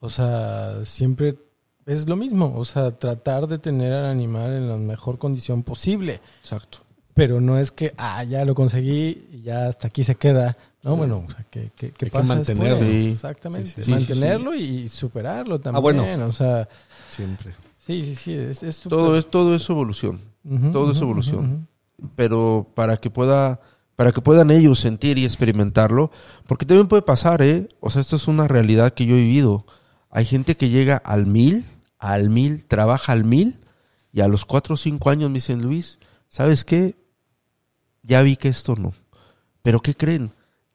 [0.00, 1.36] O sea, siempre
[1.86, 2.52] es lo mismo.
[2.56, 6.20] O sea, tratar de tener al animal en la mejor condición posible.
[6.40, 6.78] Exacto.
[7.14, 10.56] Pero no es que, ah, ya lo conseguí y ya hasta aquí se queda.
[10.82, 12.78] No, bueno, o sea, ¿qué, qué, qué Hay que mantenerlo.
[12.86, 13.10] Sí.
[13.12, 13.68] Exactamente.
[13.68, 13.90] Sí, sí, sí.
[13.92, 15.76] Mantenerlo y superarlo también.
[15.76, 16.26] Ah, bueno.
[16.26, 16.68] O sea,
[17.10, 17.52] Siempre.
[17.78, 18.32] sí, sí, sí.
[18.34, 20.20] Es, es Todo es, todo es evolución.
[20.72, 21.68] Todo es evolución.
[22.16, 23.60] pero para que pueda
[23.94, 26.10] para que puedan ellos sentir y experimentarlo,
[26.48, 27.68] porque también puede pasar, ¿eh?
[27.78, 29.64] O sea, esto es una realidad que yo he vivido.
[30.10, 31.64] Hay gente que llega al mil,
[31.98, 33.60] al mil, trabaja al mil,
[34.12, 35.98] y a los cuatro o cinco años me dicen, Luis,
[36.28, 36.96] ¿sabes qué?
[38.02, 38.92] Ya vi que esto no.
[39.62, 40.32] Pero ¿qué creen?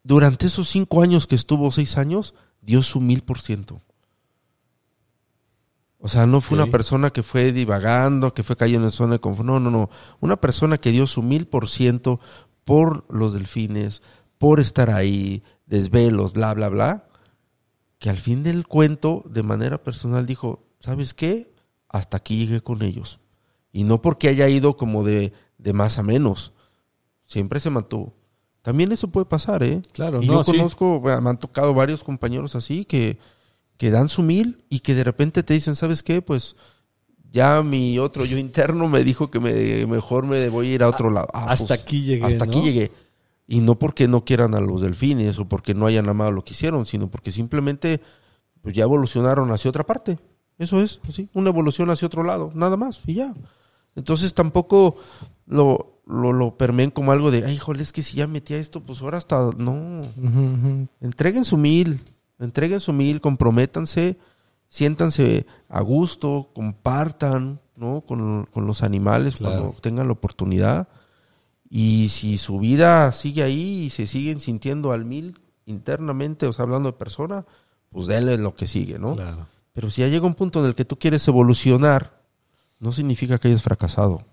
[0.07, 3.81] Durante esos cinco años que estuvo, seis años, dio su mil por ciento.
[5.99, 9.19] O sea, no fue una persona que fue divagando, que fue cayendo en zona de
[9.19, 9.45] confort.
[9.45, 9.89] No, no, no.
[10.21, 12.21] Una persona que dio su mil por ciento
[12.63, 14.01] por los delfines,
[14.37, 17.09] por estar ahí, desvelos, bla, bla, bla.
[17.99, 21.53] Que al fin del cuento, de manera personal, dijo, ¿sabes qué?
[21.89, 23.19] Hasta aquí llegué con ellos.
[23.73, 26.53] Y no porque haya ido como de, de más a menos.
[27.25, 28.16] Siempre se mantuvo.
[28.67, 29.81] También eso puede pasar, ¿eh?
[29.93, 33.17] Claro, Y no, yo conozco, me han tocado varios compañeros así que,
[33.77, 36.21] que dan su mil y que de repente te dicen, ¿sabes qué?
[36.21, 36.57] Pues
[37.31, 40.89] ya mi otro yo interno me dijo que me, mejor me voy a ir a
[40.89, 41.29] otro lado.
[41.33, 42.25] Ah, hasta pues, aquí llegué.
[42.25, 42.51] Hasta ¿no?
[42.51, 42.91] aquí llegué.
[43.47, 46.51] Y no porque no quieran a los delfines o porque no hayan amado lo que
[46.51, 48.01] hicieron, sino porque simplemente
[48.61, 50.19] pues ya evolucionaron hacia otra parte.
[50.57, 53.33] Eso es, así, una evolución hacia otro lado, nada más, y ya.
[53.95, 54.97] Entonces tampoco
[55.45, 58.57] lo, lo, lo permeen como algo de, ay, híjole, es que si ya metí a
[58.57, 60.87] esto, pues ahora hasta, no, ujú.
[61.01, 62.01] entreguen su mil,
[62.39, 64.17] entreguen su mil, comprométanse,
[64.69, 68.01] siéntanse a gusto, compartan, ¿no?
[68.07, 69.55] Con, con los animales Claro.
[69.61, 70.87] cuando tengan la oportunidad.
[71.69, 76.63] Y si su vida sigue ahí y se siguen sintiendo al mil internamente, o sea,
[76.63, 77.45] hablando de persona,
[77.89, 79.15] pues denle lo que sigue, ¿no?
[79.15, 79.47] Claro.
[79.73, 82.21] Pero si ya llega un punto en el que tú quieres evolucionar,
[82.79, 84.23] no significa que hayas fracasado.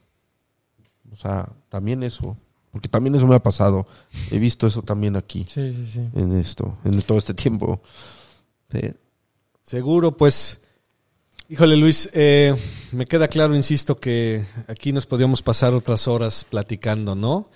[1.14, 2.36] O sea, también eso,
[2.72, 3.86] porque también eso me ha pasado.
[4.30, 6.08] He visto eso también aquí Sí, sí, sí.
[6.14, 7.80] en esto, en todo este tiempo.
[8.70, 8.80] Sí.
[9.62, 10.60] Seguro, pues,
[11.48, 12.54] híjole Luis, eh,
[12.92, 17.46] me queda claro, insisto, que aquí nos podríamos pasar otras horas platicando, ¿no?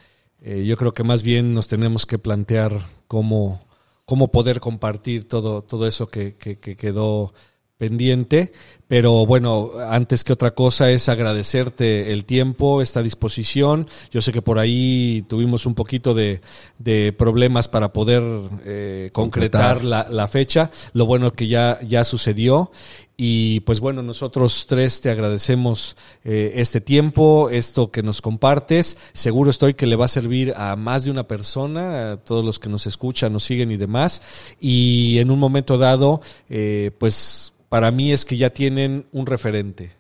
[0.41, 3.61] Eh, yo creo que más bien nos tenemos que plantear cómo,
[4.05, 7.35] cómo poder compartir todo, todo eso que, que, que quedó
[7.79, 8.53] pendiente.
[8.89, 13.87] Pero bueno, antes que otra cosa es agradecerte el tiempo, esta disposición.
[14.11, 16.41] Yo sé que por ahí tuvimos un poquito de,
[16.79, 18.23] de problemas para poder
[18.65, 19.85] eh, concretar, Concretar.
[19.85, 20.71] la, la fecha.
[20.93, 22.71] Lo bueno que ya, ya sucedió.
[23.21, 28.97] Y pues bueno, nosotros tres te agradecemos eh, este tiempo, esto que nos compartes.
[29.13, 32.61] Seguro estoy que le va a servir a más de una persona, a todos los
[32.61, 34.23] que nos escuchan, nos siguen y demás.
[34.61, 39.91] Y en un momento dado, eh, pues para mí es que ya tienen un referente,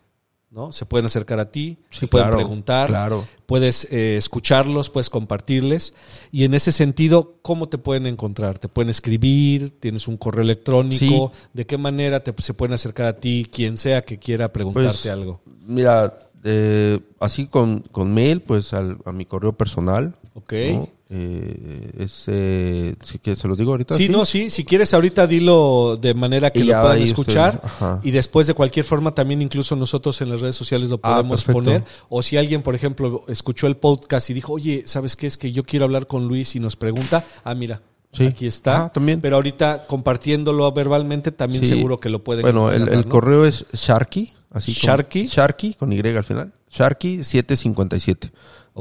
[0.50, 0.72] ¿no?
[0.72, 3.24] Se pueden acercar a ti, Sí, se pueden claro, preguntar, claro.
[3.46, 5.92] puedes eh, escucharlos, puedes compartirles.
[6.32, 8.58] Y en ese sentido, ¿cómo te pueden encontrar?
[8.58, 9.78] ¿Te pueden escribir?
[9.78, 11.32] ¿Tienes un correo electrónico?
[11.52, 15.06] ¿De qué manera te, se pueden acercar a ti, quien sea que quiera preguntarte Pues,
[15.06, 15.40] algo?
[15.66, 20.14] Mira, eh, así con, con mail, pues al- a mi correo personal.
[20.38, 20.52] ¿Ok?
[20.72, 20.88] ¿no?
[21.10, 23.94] Eh, es, eh, si se los digo ahorita.
[23.94, 24.50] Sí, no, sí.
[24.50, 27.60] Si quieres, ahorita dilo de manera que Y lo puedan escuchar.
[28.02, 31.44] Y después, de cualquier forma, también incluso nosotros en las redes sociales lo Ah, podemos
[31.46, 31.82] poner.
[32.10, 35.26] O si alguien, por ejemplo, escuchó el podcast y dijo, oye, ¿sabes qué?
[35.26, 37.24] Es que yo quiero hablar con Luis y nos pregunta.
[37.42, 37.80] Ah, mira,
[38.12, 38.26] Sí.
[38.26, 38.84] aquí está.
[38.84, 39.20] Ah, también.
[39.22, 41.70] Pero ahorita, compartiéndolo verbalmente, también Sí.
[41.70, 43.10] seguro que lo pueden Bueno, el, encontrar, el ¿no?
[43.10, 45.24] correo es Sharky, así como- Sharky.
[45.26, 46.52] Sharky con Y al final.
[46.70, 48.30] Sharky 757.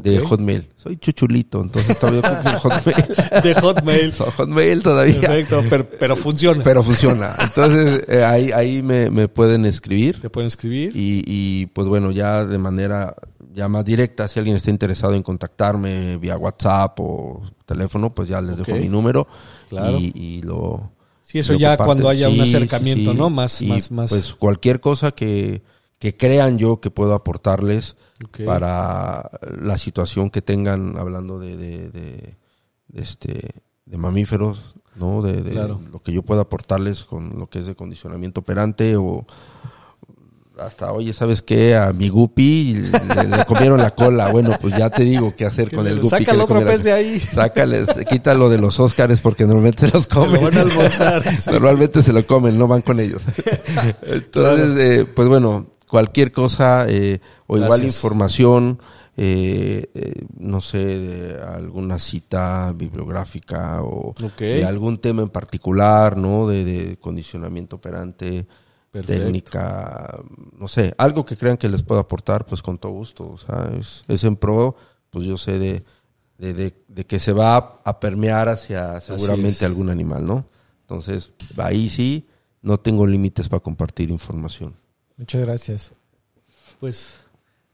[0.01, 0.19] De.
[0.19, 0.67] Hotmail.
[0.75, 3.05] Soy chuchulito, entonces todavía ocupo Hotmail.
[3.43, 4.13] De Hotmail.
[4.13, 5.21] So, Hotmail todavía.
[5.21, 6.63] Perfecto, pero, pero funciona.
[6.63, 7.35] Pero funciona.
[7.39, 10.21] Entonces, eh, ahí, ahí me, me pueden escribir.
[10.21, 10.95] Te pueden escribir.
[10.95, 13.15] Y, y, pues bueno, ya de manera
[13.57, 18.39] ya más directa, si alguien está interesado en contactarme vía WhatsApp o teléfono, pues ya
[18.39, 19.27] les dejo mi número.
[19.69, 19.97] Claro.
[19.97, 20.91] Y, y lo.
[21.23, 23.29] Sí, eso ya cuando haya un acercamiento, sí, ¿no?
[23.29, 24.09] Más, más, más.
[24.11, 25.63] Pues cualquier cosa que,
[25.99, 27.95] que crean yo que puedo aportarles
[28.45, 29.29] para
[29.61, 32.35] la situación que tengan, hablando de, de, de-
[32.89, 33.49] de este,
[33.85, 35.21] de mamíferos, ¿no?
[35.21, 35.81] De, Claro.
[35.91, 39.25] lo que yo pueda aportarles con lo que es de condicionamiento operante o
[40.59, 41.75] hasta, oye, ¿sabes qué?
[41.75, 44.31] A mi guppy le, le comieron la cola.
[44.31, 46.25] Bueno, pues ya te digo qué hacer con el guppy.
[46.25, 47.19] Le otro pez de ahí.
[47.19, 50.41] Sácales, quítalo de los Óscares porque normalmente los Se comen.
[50.41, 51.21] lo van a.
[51.51, 53.21] Normalmente se lo comen, no van con ellos.
[54.01, 58.79] Entonces, eh, pues bueno, cualquier cosa eh, o igual información,
[59.15, 66.47] eh, eh, no sé, de alguna cita bibliográfica o de algún tema en particular, ¿no?
[66.47, 68.45] De, de condicionamiento operante,
[68.91, 69.23] Perfecto.
[69.23, 70.19] técnica,
[70.57, 73.29] no sé, algo que crean que les pueda aportar, pues con todo gusto.
[73.29, 74.75] O sea, es, es en pro,
[75.09, 75.83] pues yo sé de,
[76.37, 80.47] de, que se va a, permear hacia seguramente algún animal, ¿no?
[80.81, 82.27] Entonces, ahí sí,
[82.61, 84.75] no tengo límites para compartir información.
[85.17, 85.91] Muchas gracias.
[86.79, 87.25] Pues,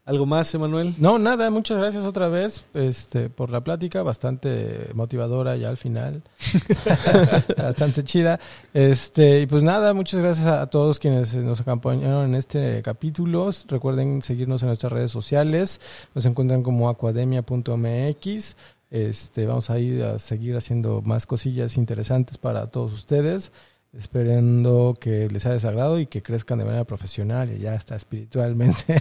[0.06, 0.94] ¿algo más, Emanuel?
[0.96, 6.22] No, nada, muchas gracias otra vez este, por la plática, bastante motivadora ya al final.
[7.58, 8.40] bastante chida.
[8.72, 13.50] Este, y pues nada, muchas gracias a, todos quienes nos acompañaron en este capítulo.
[13.68, 15.80] Recuerden seguirnos en nuestras redes sociales.
[16.14, 18.56] Nos encuentran como academia.mx.
[18.90, 23.52] Este, vamos a ir a seguir haciendo más cosillas interesantes para todos ustedes.
[23.96, 29.00] Esperando que les haya desagrado y que crezcan de manera profesional y ya hasta espiritualmente.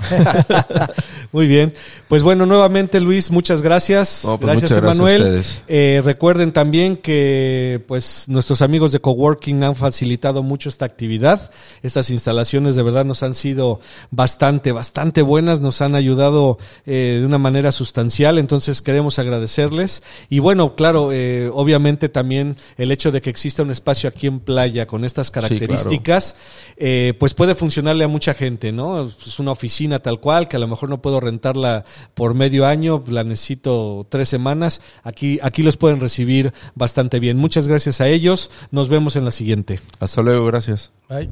[1.31, 1.73] Muy bien.
[2.07, 4.21] Pues bueno, nuevamente Luis, muchas gracias.
[4.23, 5.43] Pues gracias, muchas gracias a Emanuel.
[5.67, 11.49] Eh, recuerden también que pues nuestros amigos de Coworking han facilitado mucho esta actividad.
[11.81, 13.79] Estas instalaciones de verdad nos han sido
[14.11, 20.03] bastante, bastante buenas, nos han ayudado eh, de una manera sustancial, entonces queremos agradecerles.
[20.29, 24.39] Y bueno, claro, eh, obviamente también el hecho de que exista un espacio aquí en
[24.39, 26.35] playa con estas características,
[26.77, 29.07] eh, pues puede funcionarle a mucha gente, ¿no?
[29.07, 33.03] Es una oficina tal cual, que a lo mejor no puedo rentarla por medio año,
[33.07, 34.81] la necesito tres semanas.
[35.03, 37.37] Aquí, aquí los pueden recibir bastante bien.
[37.37, 38.51] Muchas gracias a ellos.
[38.71, 39.79] Nos vemos en la siguiente.
[39.99, 40.91] Hasta luego, gracias.
[41.09, 41.29] Bye.